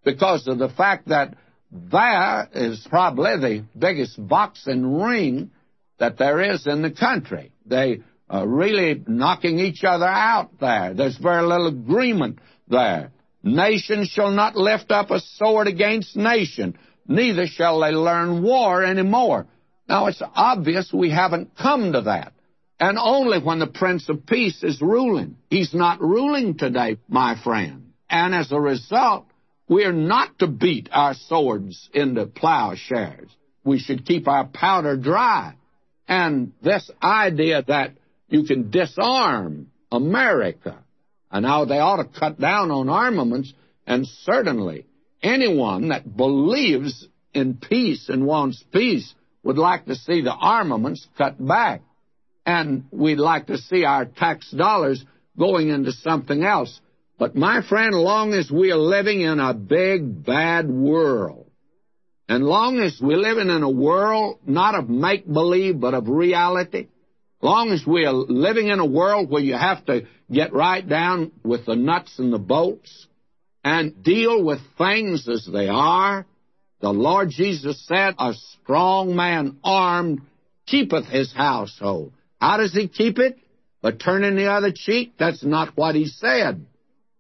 [0.03, 1.35] because of the fact that
[1.71, 5.51] there is probably the biggest boxing ring
[5.99, 7.53] that there is in the country.
[7.65, 10.93] They are really knocking each other out there.
[10.93, 13.11] There's very little agreement there.
[13.41, 19.03] Nation shall not lift up a sword against nation, neither shall they learn war any
[19.03, 19.47] more.
[19.87, 22.33] Now, it's obvious we haven't come to that.
[22.79, 25.37] And only when the Prince of Peace is ruling.
[25.49, 27.93] He's not ruling today, my friend.
[28.09, 29.25] And as a result,
[29.67, 33.29] we're not to beat our swords into plowshares.
[33.63, 35.55] We should keep our powder dry.
[36.07, 37.93] And this idea that
[38.27, 40.77] you can disarm America,
[41.31, 43.53] and now they ought to cut down on armaments,
[43.87, 44.85] and certainly
[45.23, 49.13] anyone that believes in peace and wants peace
[49.43, 51.81] would like to see the armaments cut back.
[52.45, 55.03] And we'd like to see our tax dollars
[55.37, 56.79] going into something else.
[57.17, 61.49] But my friend, long as we are living in a big, bad world,
[62.27, 66.87] and long as we're living in a world not of make believe, but of reality,
[67.41, 71.31] long as we are living in a world where you have to get right down
[71.43, 73.07] with the nuts and the bolts
[73.63, 76.25] and deal with things as they are,
[76.81, 80.21] the Lord Jesus said, A strong man armed
[80.65, 82.13] keepeth his household.
[82.39, 83.37] How does he keep it?
[83.81, 85.13] But turning the other cheek?
[85.17, 86.65] That's not what he said.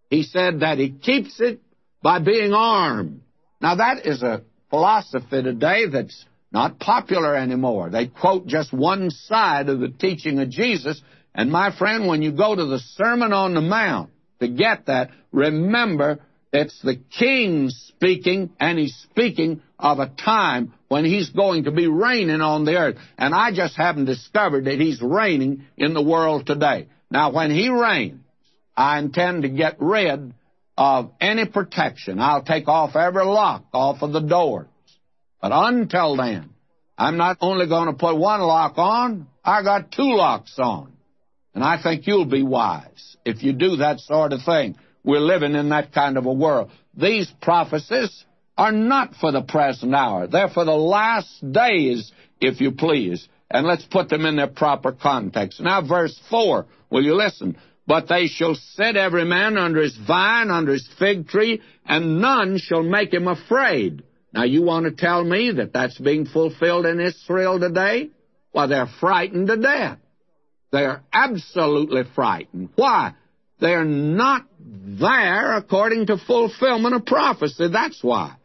[0.09, 1.61] He said that he keeps it
[2.01, 3.21] by being armed.
[3.61, 7.89] Now, that is a philosophy today that's not popular anymore.
[7.89, 11.01] They quote just one side of the teaching of Jesus.
[11.33, 14.09] And my friend, when you go to the Sermon on the Mount
[14.39, 16.19] to get that, remember
[16.53, 21.87] it's the king speaking, and he's speaking of a time when he's going to be
[21.87, 22.97] reigning on the earth.
[23.17, 26.87] And I just haven't discovered that he's reigning in the world today.
[27.09, 28.21] Now, when he reigns,
[28.75, 30.33] I intend to get rid
[30.77, 32.19] of any protection.
[32.19, 34.67] I'll take off every lock off of the doors.
[35.41, 36.49] But until then,
[36.97, 40.93] I'm not only going to put one lock on, I got two locks on.
[41.53, 44.75] And I think you'll be wise if you do that sort of thing.
[45.03, 46.71] We're living in that kind of a world.
[46.97, 48.25] These prophecies
[48.57, 50.27] are not for the present hour.
[50.27, 53.27] They're for the last days, if you please.
[53.49, 55.59] And let's put them in their proper context.
[55.59, 57.57] Now, verse 4, will you listen?
[57.87, 62.57] But they shall set every man under his vine, under his fig tree, and none
[62.57, 64.03] shall make him afraid.
[64.33, 68.09] Now, you want to tell me that that's being fulfilled in Israel today?
[68.51, 69.99] Well, they're frightened to death.
[70.71, 72.69] They're absolutely frightened.
[72.75, 73.13] Why?
[73.59, 77.67] They're not there according to fulfillment of prophecy.
[77.71, 78.35] That's why.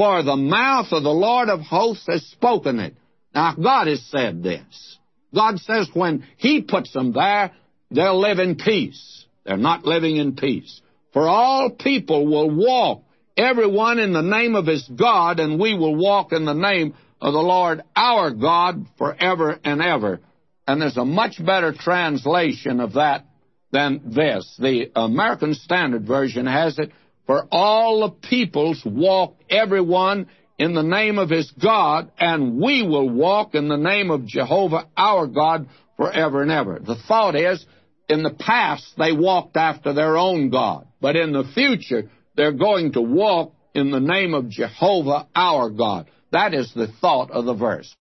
[0.00, 2.94] For the mouth of the Lord of hosts has spoken it.
[3.34, 4.96] Now, God has said this.
[5.34, 7.52] God says when He puts them there,
[7.90, 9.26] they'll live in peace.
[9.44, 10.80] They're not living in peace.
[11.12, 13.02] For all people will walk,
[13.36, 17.34] everyone in the name of his God, and we will walk in the name of
[17.34, 20.20] the Lord our God forever and ever.
[20.66, 23.26] And there's a much better translation of that
[23.70, 24.56] than this.
[24.58, 26.90] The American Standard Version has it,
[27.30, 30.26] for all the peoples walk everyone
[30.58, 34.88] in the name of his God, and we will walk in the name of Jehovah
[34.96, 36.80] our God forever and ever.
[36.80, 37.64] The thought is,
[38.08, 40.88] in the past, they walked after their own God.
[41.00, 46.10] But in the future, they're going to walk in the name of Jehovah our God.
[46.32, 47.94] That is the thought of the verse.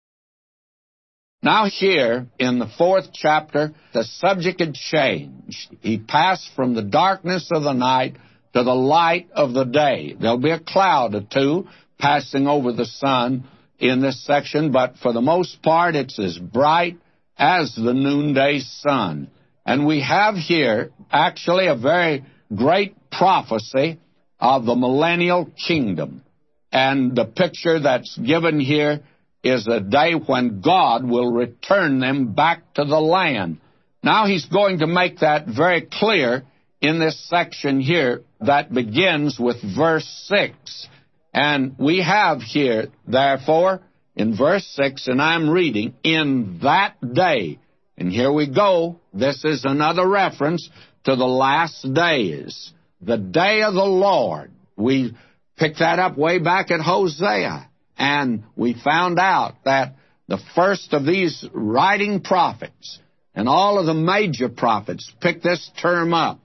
[1.44, 5.76] Now, here in the fourth chapter, the subject had changed.
[5.82, 8.18] He passed from the darkness of the night
[8.54, 10.16] to the light of the day.
[10.20, 13.48] There'll be a cloud or two passing over the sun
[13.78, 16.98] in this section, but for the most part, it's as bright
[17.38, 19.30] as the noonday sun.
[19.66, 24.00] And we have here actually a very great prophecy
[24.40, 26.24] of the millennial kingdom.
[26.72, 29.02] And the picture that's given here
[29.44, 33.58] is a day when God will return them back to the land.
[34.04, 36.44] Now he's going to make that very clear
[36.82, 40.88] in this section here that begins with verse 6.
[41.34, 43.82] And we have here, therefore,
[44.16, 47.60] in verse 6, and I'm reading, in that day.
[47.98, 49.00] And here we go.
[49.14, 50.70] This is another reference
[51.04, 52.72] to the last days.
[53.02, 54.52] The day of the Lord.
[54.76, 55.16] We
[55.58, 57.70] picked that up way back at Hosea.
[57.98, 59.96] And we found out that
[60.28, 63.00] the first of these writing prophets
[63.36, 66.40] and all of the major prophets picked this term up.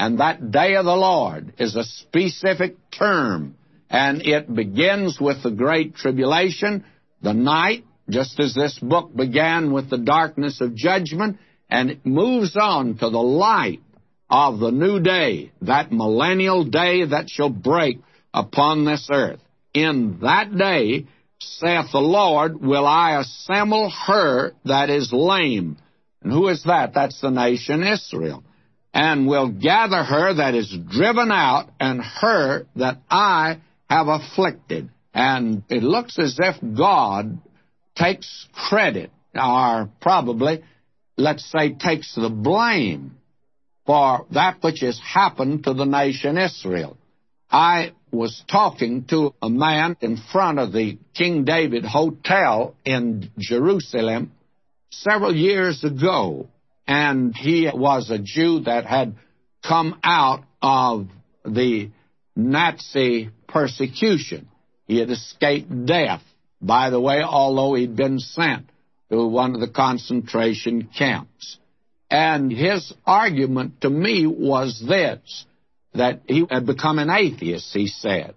[0.00, 3.54] And that day of the Lord is a specific term.
[3.90, 6.86] And it begins with the great tribulation,
[7.20, 11.36] the night, just as this book began with the darkness of judgment,
[11.68, 13.82] and it moves on to the light
[14.30, 17.98] of the new day, that millennial day that shall break
[18.32, 19.40] upon this earth.
[19.74, 21.08] In that day,
[21.40, 25.76] saith the Lord, will I assemble her that is lame.
[26.22, 26.94] And who is that?
[26.94, 28.42] That's the nation Israel.
[28.92, 34.90] And will gather her that is driven out, and her that I have afflicted.
[35.14, 37.38] And it looks as if God
[37.94, 40.64] takes credit, or probably,
[41.16, 43.16] let's say, takes the blame
[43.86, 46.96] for that which has happened to the nation Israel.
[47.50, 54.32] I was talking to a man in front of the King David Hotel in Jerusalem
[54.90, 56.48] several years ago,
[56.90, 59.14] and he was a Jew that had
[59.64, 61.06] come out of
[61.44, 61.90] the
[62.34, 64.48] Nazi persecution.
[64.88, 66.22] He had escaped death,
[66.60, 68.68] by the way, although he'd been sent
[69.08, 71.58] to one of the concentration camps.
[72.10, 75.44] And his argument to me was this
[75.94, 78.34] that he had become an atheist, he said.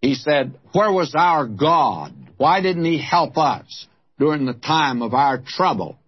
[0.00, 2.14] He said, Where was our God?
[2.36, 3.88] Why didn't he help us
[4.20, 5.98] during the time of our trouble?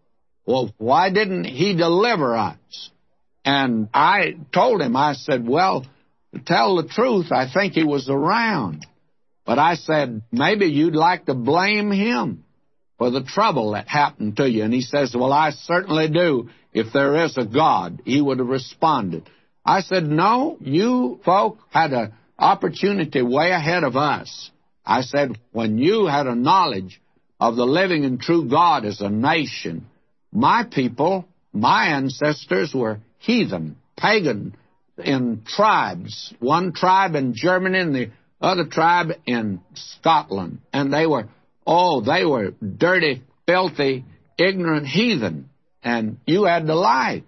[0.46, 2.90] Well, why didn't he deliver us?
[3.44, 5.86] And I told him, I said, Well,
[6.34, 8.86] to tell the truth, I think he was around.
[9.44, 12.44] But I said, maybe you'd like to blame him
[12.98, 14.62] for the trouble that happened to you.
[14.62, 16.50] And he says, Well, I certainly do.
[16.72, 19.28] If there is a God, he would have responded.
[19.64, 24.50] I said, No, you folk had an opportunity way ahead of us.
[24.84, 27.00] I said, When you had a knowledge
[27.40, 29.86] of the living and true God as a nation,
[30.32, 34.56] my people, my ancestors were heathen, pagan,
[34.98, 36.32] in tribes.
[36.40, 38.10] One tribe in Germany and the
[38.40, 40.60] other tribe in Scotland.
[40.72, 41.28] And they were,
[41.66, 44.04] oh, they were dirty, filthy,
[44.38, 45.48] ignorant heathen.
[45.82, 47.24] And you had the light.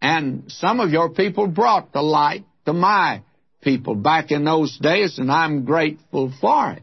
[0.00, 3.22] And some of your people brought the light to my
[3.62, 6.82] people back in those days, and I'm grateful for it.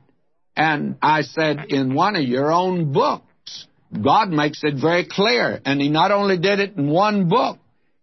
[0.58, 3.25] And I said, in one of your own books,
[4.04, 5.62] God makes it very clear.
[5.66, 7.58] And He not only did it in one book,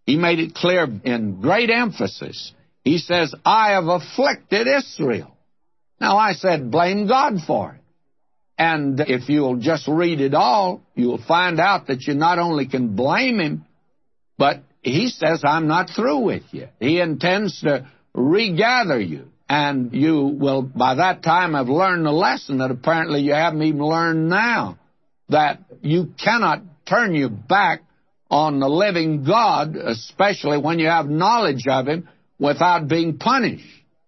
[0.07, 2.53] He made it clear in great emphasis.
[2.85, 5.37] He says, I have afflicted Israel.
[6.01, 7.81] Now I said, blame God for it.
[8.59, 12.95] And if you'll just read it all, you'll find out that you not only can
[12.97, 13.65] blame Him,
[14.37, 16.69] but he says, I'm not through with you.
[16.81, 19.29] He intends to regather you.
[19.49, 23.85] And you will, by that time, have learned the lesson that apparently you haven't even
[23.85, 24.79] learned now.
[25.33, 27.83] That you cannot turn your back
[28.31, 32.09] on the living God, especially when you have knowledge of Him,
[32.39, 33.67] without being punished.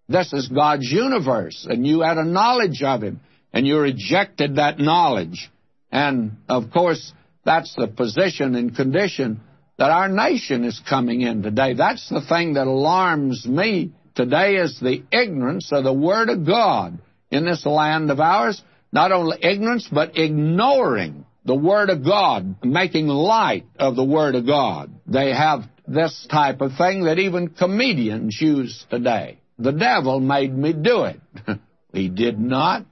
[0.09, 3.21] This is God's universe, and you had a knowledge of Him,
[3.53, 5.49] and you rejected that knowledge.
[5.91, 7.13] And, of course,
[7.45, 9.41] that's the position and condition
[9.77, 11.73] that our nation is coming in today.
[11.73, 16.99] That's the thing that alarms me today is the ignorance of the Word of God
[17.29, 18.61] in this land of ours.
[18.91, 24.45] Not only ignorance, but ignoring the Word of God, making light of the Word of
[24.45, 24.91] God.
[25.05, 29.39] They have this type of thing that even comedians use today.
[29.59, 31.19] The devil made me do it.
[31.93, 32.85] he did not.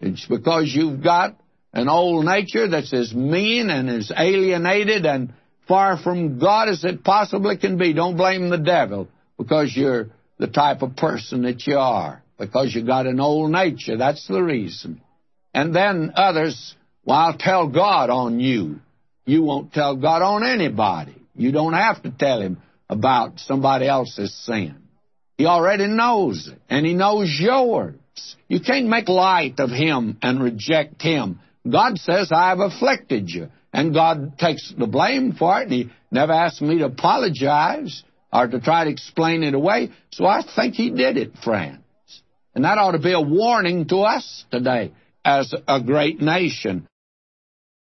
[0.00, 1.36] It's because you've got
[1.72, 5.32] an old nature that's as mean and as alienated and
[5.68, 7.92] far from God as it possibly can be.
[7.92, 12.86] Don't blame the devil because you're the type of person that you are, because you've
[12.86, 13.96] got an old nature.
[13.96, 15.00] That's the reason.
[15.52, 16.74] And then others,
[17.04, 18.80] well, I'll tell God on you.
[19.24, 21.14] You won't tell God on anybody.
[21.34, 24.76] You don't have to tell Him about somebody else's sin.
[25.38, 27.96] He already knows it, and He knows yours.
[28.48, 31.40] You can't make light of Him and reject Him.
[31.68, 33.48] God says, I have afflicted you.
[33.72, 38.48] And God takes the blame for it, and He never asked me to apologize or
[38.48, 39.90] to try to explain it away.
[40.10, 41.78] So I think He did it, friends.
[42.54, 44.92] And that ought to be a warning to us today
[45.24, 46.86] as a great nation.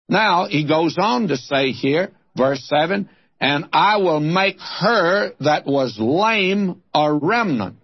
[0.09, 3.09] Now, he goes on to say here, verse 7,
[3.39, 7.77] and I will make her that was lame a remnant.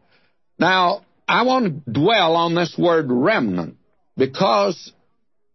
[0.58, 3.78] Now, I want to dwell on this word remnant
[4.18, 4.92] because,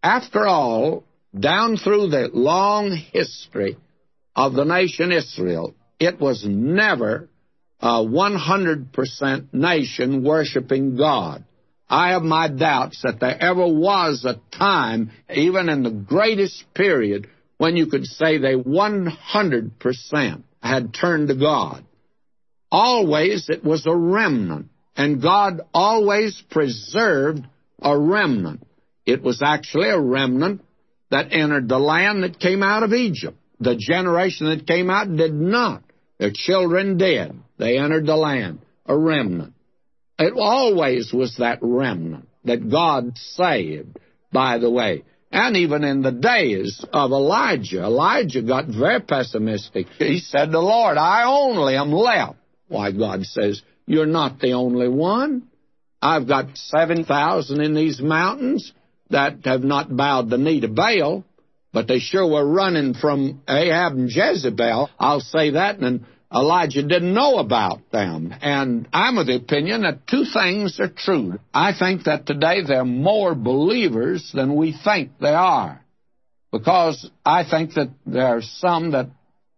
[0.03, 1.05] after all,
[1.39, 3.77] down through the long history
[4.35, 7.29] of the nation Israel, it was never
[7.81, 11.45] a 100% nation worshiping God.
[11.89, 17.29] I have my doubts that there ever was a time, even in the greatest period,
[17.57, 21.85] when you could say they 100% had turned to God.
[22.71, 27.47] Always it was a remnant, and God always preserved
[27.81, 28.67] a remnant.
[29.07, 30.63] It was actually a remnant
[31.11, 33.39] that entered the land that came out of Egypt.
[33.61, 35.83] The generation that came out did not.
[36.19, 37.33] Their children did.
[37.59, 39.55] They entered the land, a remnant.
[40.19, 43.99] It always was that remnant that God saved,
[44.33, 45.05] by the way.
[45.31, 49.87] And even in the days of Elijah, Elijah got very pessimistic.
[49.99, 52.37] He said the Lord, I only am left.
[52.69, 55.49] Why, God says, You're not the only one.
[56.01, 58.73] I've got 7,000 in these mountains
[59.11, 61.25] that have not bowed the knee to Baal,
[61.73, 64.91] but they sure were running from Ahab and Jezebel.
[64.99, 68.35] I'll say that, and Elijah didn't know about them.
[68.43, 71.39] And I'm of the opinion that two things are true.
[71.55, 75.83] I think that today there are more believers than we think they are.
[76.53, 79.09] Because I think that there are some that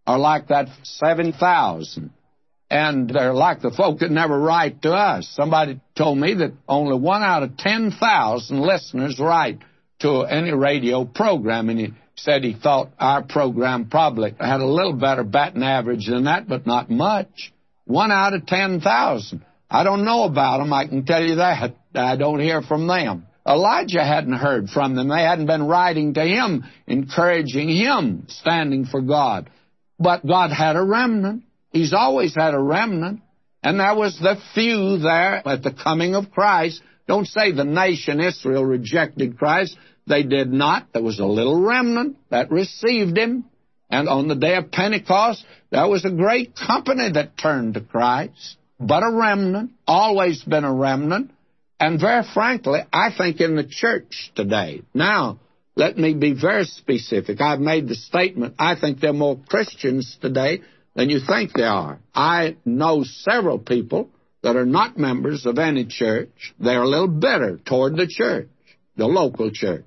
[0.07, 2.11] are like that 7,000.
[2.73, 5.29] And they're like the folk that never write to us.
[5.35, 9.59] Somebody told me that only one out of 10,000 listeners write
[10.01, 11.69] to any radio program.
[11.69, 16.49] And said he thought our program probably had a little better batting average than that,
[16.49, 17.53] but not much.
[17.85, 19.45] One out of 10,000.
[19.71, 21.75] I don't know about them, I can tell you that.
[21.95, 23.27] I don't hear from them.
[23.47, 25.09] Elijah hadn't heard from them.
[25.09, 29.49] They hadn't been writing to him, encouraging him, standing for God.
[29.99, 31.45] But God had a remnant.
[31.73, 33.21] He's always had a remnant.
[33.63, 36.83] And there was the few there at the coming of Christ.
[37.07, 39.77] Don't say the nation Israel rejected Christ.
[40.07, 40.89] They did not.
[40.93, 43.45] There was a little remnant that received him.
[43.91, 48.57] And on the day of Pentecost, there was a great company that turned to Christ.
[48.79, 51.33] But a remnant, always been a remnant.
[51.79, 54.83] And very frankly, I think in the church today.
[54.95, 55.41] Now,
[55.77, 57.41] let me be very specific.
[57.41, 60.61] I've made the statement, I think there are more Christians today
[60.95, 61.99] than you think there are.
[62.15, 64.11] I know several people
[64.43, 66.55] that are not members of any church.
[66.59, 68.49] They're a little bitter toward the church,
[68.97, 69.85] the local church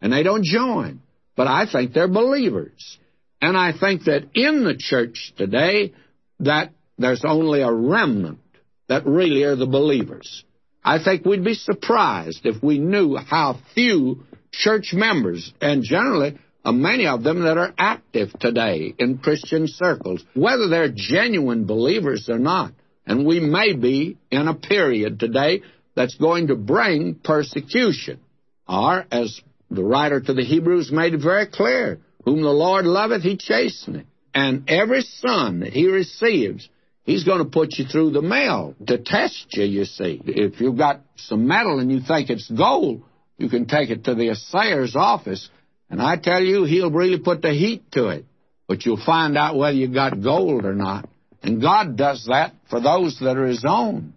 [0.00, 1.00] and they don't join.
[1.36, 2.98] But I think they're believers.
[3.40, 5.92] And I think that in the church today,
[6.40, 8.40] that there's only a remnant
[8.88, 10.44] that really are the believers.
[10.82, 16.72] I think we'd be surprised if we knew how few church members, and generally uh,
[16.72, 22.38] many of them that are active today in Christian circles, whether they're genuine believers or
[22.38, 22.72] not.
[23.06, 25.62] And we may be in a period today
[25.94, 28.20] that's going to bring persecution,
[28.68, 29.40] or as
[29.70, 34.06] the writer to the Hebrews made it very clear whom the Lord loveth, he chasteneth.
[34.34, 36.68] And every son that he receives,
[37.04, 40.20] he's going to put you through the mail to test you, you see.
[40.24, 43.02] If you've got some metal and you think it's gold,
[43.38, 45.48] you can take it to the assayer's office,
[45.88, 48.24] and I tell you, he'll really put the heat to it.
[48.66, 51.08] But you'll find out whether you got gold or not.
[51.42, 54.14] And God does that for those that are his own.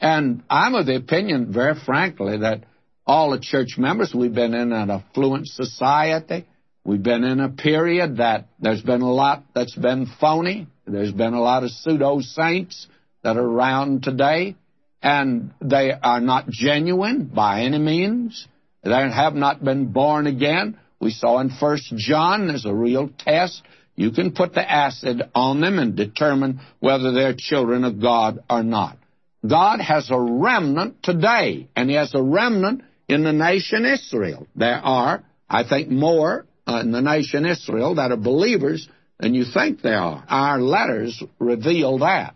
[0.00, 2.62] And I'm of the opinion, very frankly, that
[3.08, 4.14] all the church members.
[4.14, 6.46] We've been in an affluent society.
[6.84, 10.68] We've been in a period that there's been a lot that's been phony.
[10.86, 12.86] There's been a lot of pseudo saints
[13.24, 14.56] that are around today,
[15.02, 18.46] and they are not genuine by any means.
[18.84, 20.78] They have not been born again.
[21.00, 23.62] We saw in First John there's a real test.
[23.96, 28.62] You can put the acid on them and determine whether they're children of God or
[28.62, 28.98] not.
[29.46, 34.46] God has a remnant today, and He has a remnant in the nation Israel.
[34.54, 38.88] There are, I think, more uh, in the nation Israel that are believers
[39.18, 40.24] than you think there are.
[40.28, 42.34] Our letters reveal that,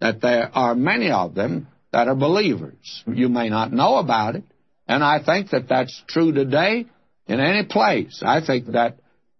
[0.00, 3.04] that there are many of them that are believers.
[3.06, 4.44] You may not know about it,
[4.88, 6.86] and I think that that's true today
[7.26, 8.22] in any place.
[8.24, 8.96] I think that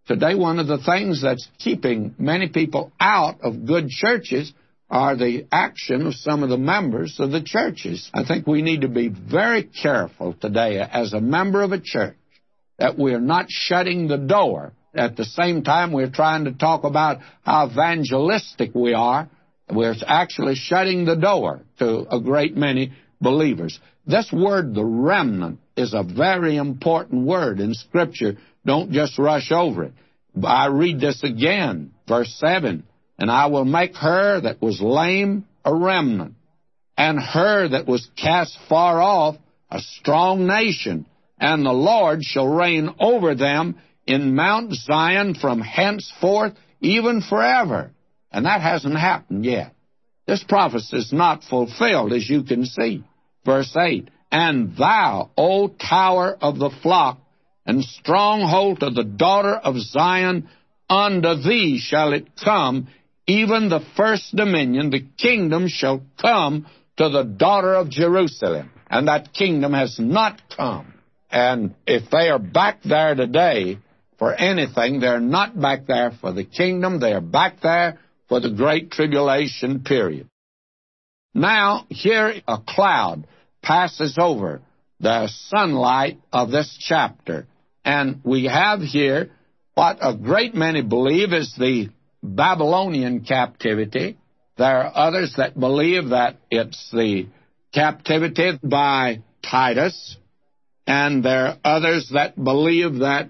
[0.07, 4.53] Today, one of the things that's keeping many people out of good churches
[4.95, 8.09] are the action of some of the members of the churches.
[8.14, 12.16] I think we need to be very careful today as a member of a church
[12.78, 14.72] that we're not shutting the door.
[14.95, 19.28] At the same time, we're trying to talk about how evangelistic we are.
[19.68, 23.80] We're actually shutting the door to a great many believers.
[24.07, 28.36] This word, the remnant, is a very important word in Scripture.
[28.64, 29.92] Don't just rush over it.
[30.40, 32.84] I read this again, verse 7.
[33.19, 36.35] And I will make her that was lame a remnant,
[36.97, 39.37] and her that was cast far off
[39.71, 41.07] a strong nation,
[41.39, 47.91] and the Lord shall reign over them in Mount Zion from henceforth, even forever.
[48.31, 49.73] And that hasn't happened yet.
[50.27, 53.05] This prophecy is not fulfilled, as you can see.
[53.45, 57.19] Verse 8 And thou, O tower of the flock,
[57.67, 60.49] and stronghold of the daughter of Zion,
[60.89, 62.89] unto thee shall it come,
[63.27, 66.66] even the first dominion, the kingdom shall come
[66.97, 68.70] to the daughter of Jerusalem.
[68.89, 70.95] And that kingdom has not come.
[71.31, 73.79] And if they are back there today
[74.18, 77.99] for anything, they're not back there for the kingdom, they are back there
[78.29, 80.29] for the great tribulation period.
[81.35, 83.27] Now, here a cloud
[83.62, 84.62] passes over
[85.01, 87.47] the sunlight of this chapter.
[87.85, 89.31] And we have here
[89.75, 91.89] what a great many believe is the
[92.25, 94.16] Babylonian captivity.
[94.57, 97.27] There are others that believe that it's the
[97.75, 100.16] captivity by Titus,
[100.87, 103.29] and there are others that believe that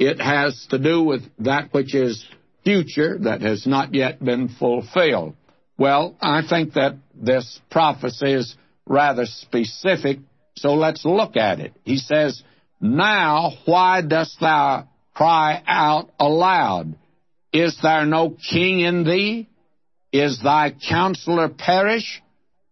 [0.00, 2.26] it has to do with that which is
[2.64, 5.36] future that has not yet been fulfilled.
[5.78, 8.56] Well, I think that this prophecy is
[8.86, 10.18] rather specific,
[10.56, 11.72] so let's look at it.
[11.84, 12.42] He says,
[12.80, 16.96] Now why dost thou cry out aloud?
[17.54, 19.48] Is there no king in thee?
[20.12, 22.20] Is thy counselor perish?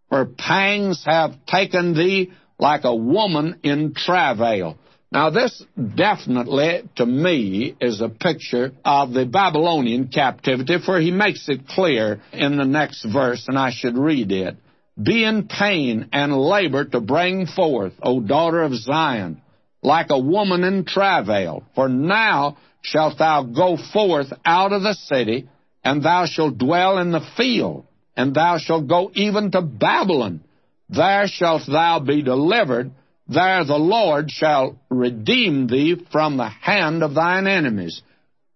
[0.08, 4.76] For pangs have taken thee like a woman in travail.
[5.12, 5.62] Now, this
[5.96, 12.20] definitely, to me, is a picture of the Babylonian captivity, for he makes it clear
[12.32, 14.56] in the next verse, and I should read it.
[15.00, 19.42] Be in pain and labor to bring forth, O daughter of Zion,
[19.82, 21.64] like a woman in travail.
[21.74, 25.48] For now shalt thou go forth out of the city,
[25.84, 30.42] and thou shalt dwell in the field, and thou shalt go even to Babylon.
[30.88, 32.92] There shalt thou be delivered.
[33.28, 38.02] There the Lord shall redeem thee from the hand of thine enemies.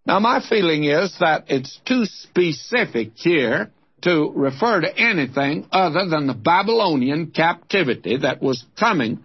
[0.05, 3.70] Now, my feeling is that it's too specific here
[4.03, 9.24] to refer to anything other than the Babylonian captivity that was coming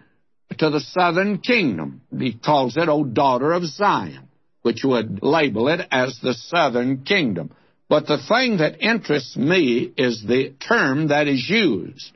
[0.58, 2.02] to the southern kingdom.
[2.18, 4.28] He calls it, O daughter of Zion
[4.62, 7.52] which would label it as the southern kingdom.
[7.89, 12.12] But the thing that interests me is the term that is used,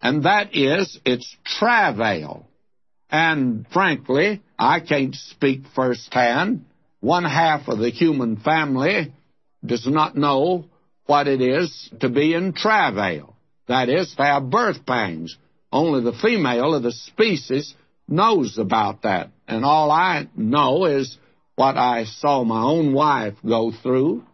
[0.00, 2.46] and that is its travail.
[3.10, 6.64] And frankly, I can't speak firsthand.
[7.00, 9.12] One half of the human family
[9.64, 10.66] does not know
[11.06, 13.34] what it is to be in travail.
[13.66, 15.36] That is, to have birth pangs.
[15.72, 17.74] Only the female of the species
[18.08, 19.30] knows about that.
[19.46, 21.18] And all I know is
[21.56, 24.24] what I saw my own wife go through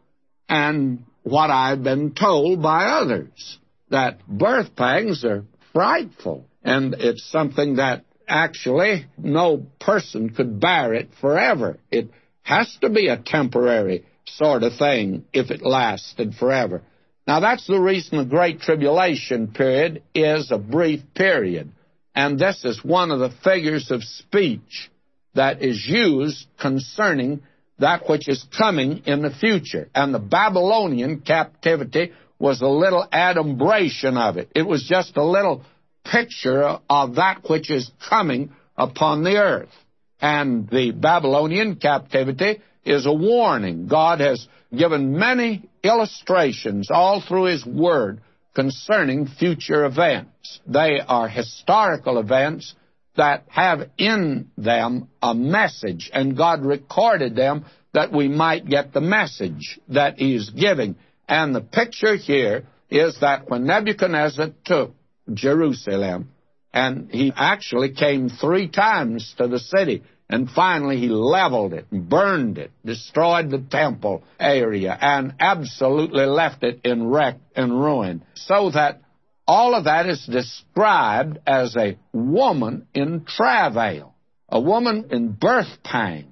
[0.48, 3.58] and what I've been told by others
[3.90, 11.08] that birth pangs are frightful and it's something that actually no person could bear it
[11.20, 11.78] forever.
[11.90, 12.10] It
[12.42, 16.82] has to be a temporary sort of thing if it lasted forever.
[17.26, 21.72] Now that's the reason the Great Tribulation period is a brief period.
[22.14, 24.90] And this is one of the figures of speech
[25.34, 27.42] that is used concerning
[27.78, 29.88] that which is coming in the future.
[29.94, 34.50] And the Babylonian captivity was a little adumbration of it.
[34.54, 35.64] It was just a little
[36.04, 39.70] picture of that which is coming upon the earth.
[40.20, 43.86] And the Babylonian captivity is a warning.
[43.86, 44.46] God has
[44.76, 48.20] given many illustrations all through His Word
[48.54, 50.60] concerning future events.
[50.66, 52.74] They are historical events
[53.16, 59.00] that have in them a message, and God recorded them that we might get the
[59.00, 60.96] message that He's giving.
[61.28, 64.94] And the picture here is that when Nebuchadnezzar took
[65.32, 66.30] Jerusalem,
[66.74, 70.02] and he actually came three times to the city,
[70.34, 76.80] and finally he leveled it, burned it, destroyed the temple area, and absolutely left it
[76.82, 79.00] in wreck and ruin, so that
[79.46, 84.12] all of that is described as a woman in travail,
[84.48, 86.26] a woman in birth pangs.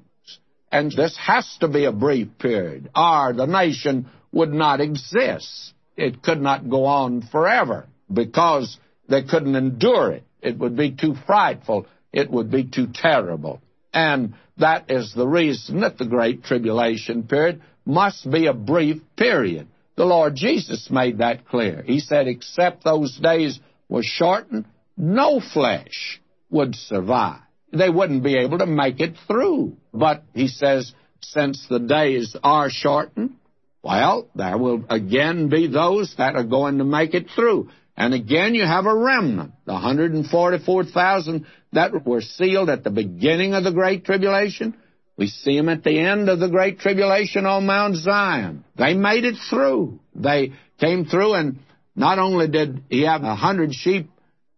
[0.72, 5.74] And this has to be a brief period, or the nation would not exist.
[5.96, 10.24] It could not go on forever because they couldn't endure it.
[10.40, 11.86] It would be too frightful.
[12.12, 13.60] It would be too terrible.
[13.93, 19.69] And that is the reason that the Great Tribulation period must be a brief period.
[19.97, 21.82] The Lord Jesus made that clear.
[21.82, 24.66] He said, except those days were shortened,
[24.97, 26.20] no flesh
[26.51, 27.40] would survive.
[27.73, 29.77] They wouldn't be able to make it through.
[29.93, 33.36] But he says, since the days are shortened,
[33.82, 37.70] well, there will again be those that are going to make it through.
[37.97, 43.64] And again, you have a remnant, the 144,000 that were sealed at the beginning of
[43.64, 44.74] the Great Tribulation.
[45.16, 48.64] We see them at the end of the Great Tribulation on Mount Zion.
[48.77, 50.01] They made it through.
[50.14, 51.59] They came through, and
[51.94, 54.10] not only did he have a hundred sheep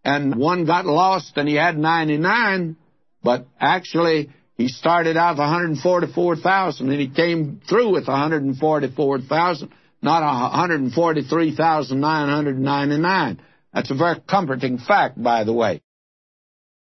[0.05, 2.77] and one got lost and he had 99,
[3.23, 9.70] but actually he started out with 144,000 and he came through with 144,000,
[10.05, 10.22] not
[10.52, 13.40] 143,999.
[13.72, 15.82] That's a very comforting fact, by the way.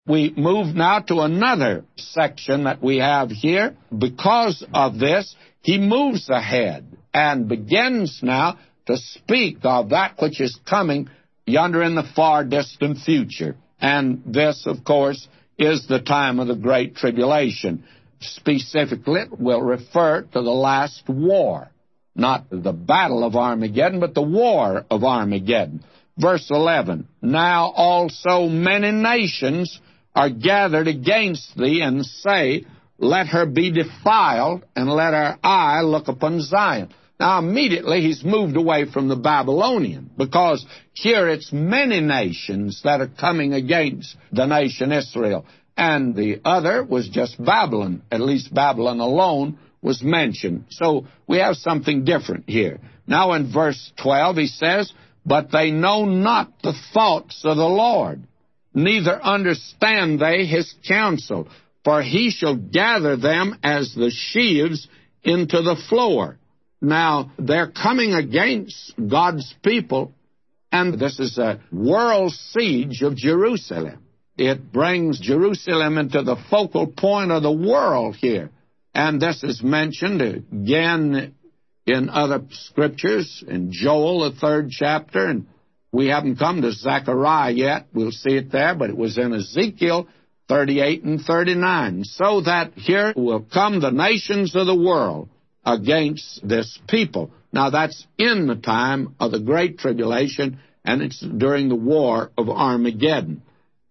[0.07, 3.75] We move now to another section that we have here.
[3.97, 6.85] Because of this, he moves ahead
[7.15, 11.09] and begins now to speak of that which is coming
[11.47, 13.57] yonder in the far distant future.
[13.81, 15.27] And this, of course,
[15.59, 17.85] is the time of the Great Tribulation.
[18.21, 21.71] Specifically, it will refer to the last war.
[22.15, 25.85] Not the battle of Armageddon, but the war of Armageddon.
[26.17, 29.81] Verse 11 Now also many nations
[30.15, 32.65] are gathered against thee, and say,
[32.99, 36.91] Let her be defiled, and let our eye look upon Zion.
[37.19, 43.09] Now, immediately he's moved away from the Babylonian because here it's many nations that are
[43.09, 45.47] coming against the nation Israel.
[45.77, 48.03] And the other was just Babylon.
[48.11, 50.65] At least Babylon alone was mentioned.
[50.71, 52.81] So we have something different here.
[53.07, 54.93] Now in verse 12 he says,
[55.27, 58.23] But they know not the thoughts of the Lord,
[58.73, 61.49] neither understand they his counsel,
[61.85, 64.89] for he shall gather them as the sheaves
[65.23, 66.39] into the floor.
[66.81, 70.13] Now, they're coming against God's people,
[70.73, 74.03] and this is a world siege of Jerusalem.
[74.37, 78.51] It brings Jerusalem into the focal point of the world here.
[78.95, 81.35] And this is mentioned again
[81.87, 85.47] in other scriptures, in Joel, the third chapter, and
[85.93, 87.87] we haven't come to Zechariah yet.
[87.93, 90.09] We'll see it there, but it was in Ezekiel
[90.49, 92.05] 38 and 39.
[92.05, 95.29] So that here will come the nations of the world
[95.65, 97.31] against this people.
[97.53, 102.49] Now, that's in the time of the Great Tribulation, and it's during the war of
[102.49, 103.43] Armageddon.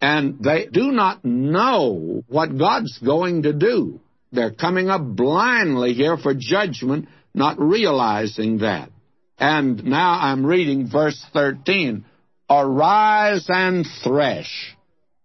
[0.02, 4.02] And they do not know what God's going to do.
[4.34, 8.90] They're coming up blindly here for judgment, not realizing that.
[9.38, 12.06] And now I'm reading verse 13.
[12.50, 14.76] Arise and thresh,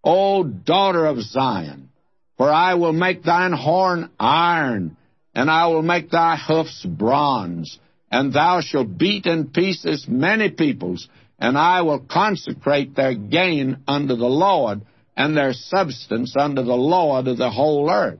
[0.04, 1.90] O daughter of Zion,
[2.36, 4.96] for I will make thine horn iron
[5.38, 7.78] and I will make thy hoofs bronze,
[8.10, 11.08] and thou shalt beat in pieces many peoples,
[11.38, 14.80] and I will consecrate their gain unto the Lord,
[15.16, 18.18] and their substance unto the Lord of the whole earth.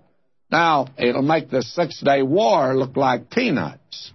[0.50, 4.12] Now, it'll make the Six Day War look like peanuts.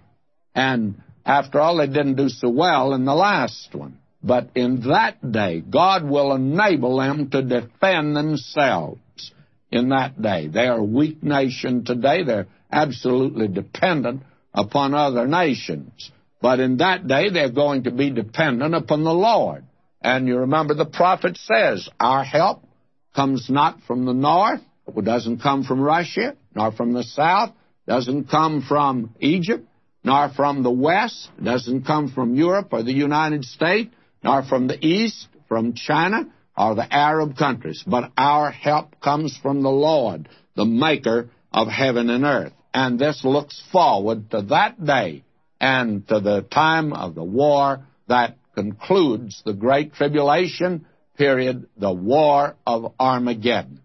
[0.54, 3.98] And after all, they didn't do so well in the last one.
[4.22, 9.00] But in that day, God will enable them to defend themselves
[9.70, 10.48] in that day.
[10.48, 12.24] They are a weak nation today.
[12.24, 16.10] They're absolutely dependent upon other nations.
[16.40, 19.64] But in that day, they're going to be dependent upon the Lord.
[20.00, 22.62] And you remember the prophet says, Our help
[23.14, 27.50] comes not from the north, it doesn't come from Russia, nor from the south,
[27.86, 29.66] doesn't come from Egypt,
[30.02, 33.90] nor from the west, doesn't come from Europe or the United States,
[34.22, 37.82] nor from the east, from China, or the Arab countries.
[37.86, 42.52] But our help comes from the Lord, the maker of heaven and earth.
[42.72, 45.24] And this looks forward to that day
[45.60, 50.86] and to the time of the war that concludes the Great Tribulation
[51.16, 53.83] period, the War of Armageddon.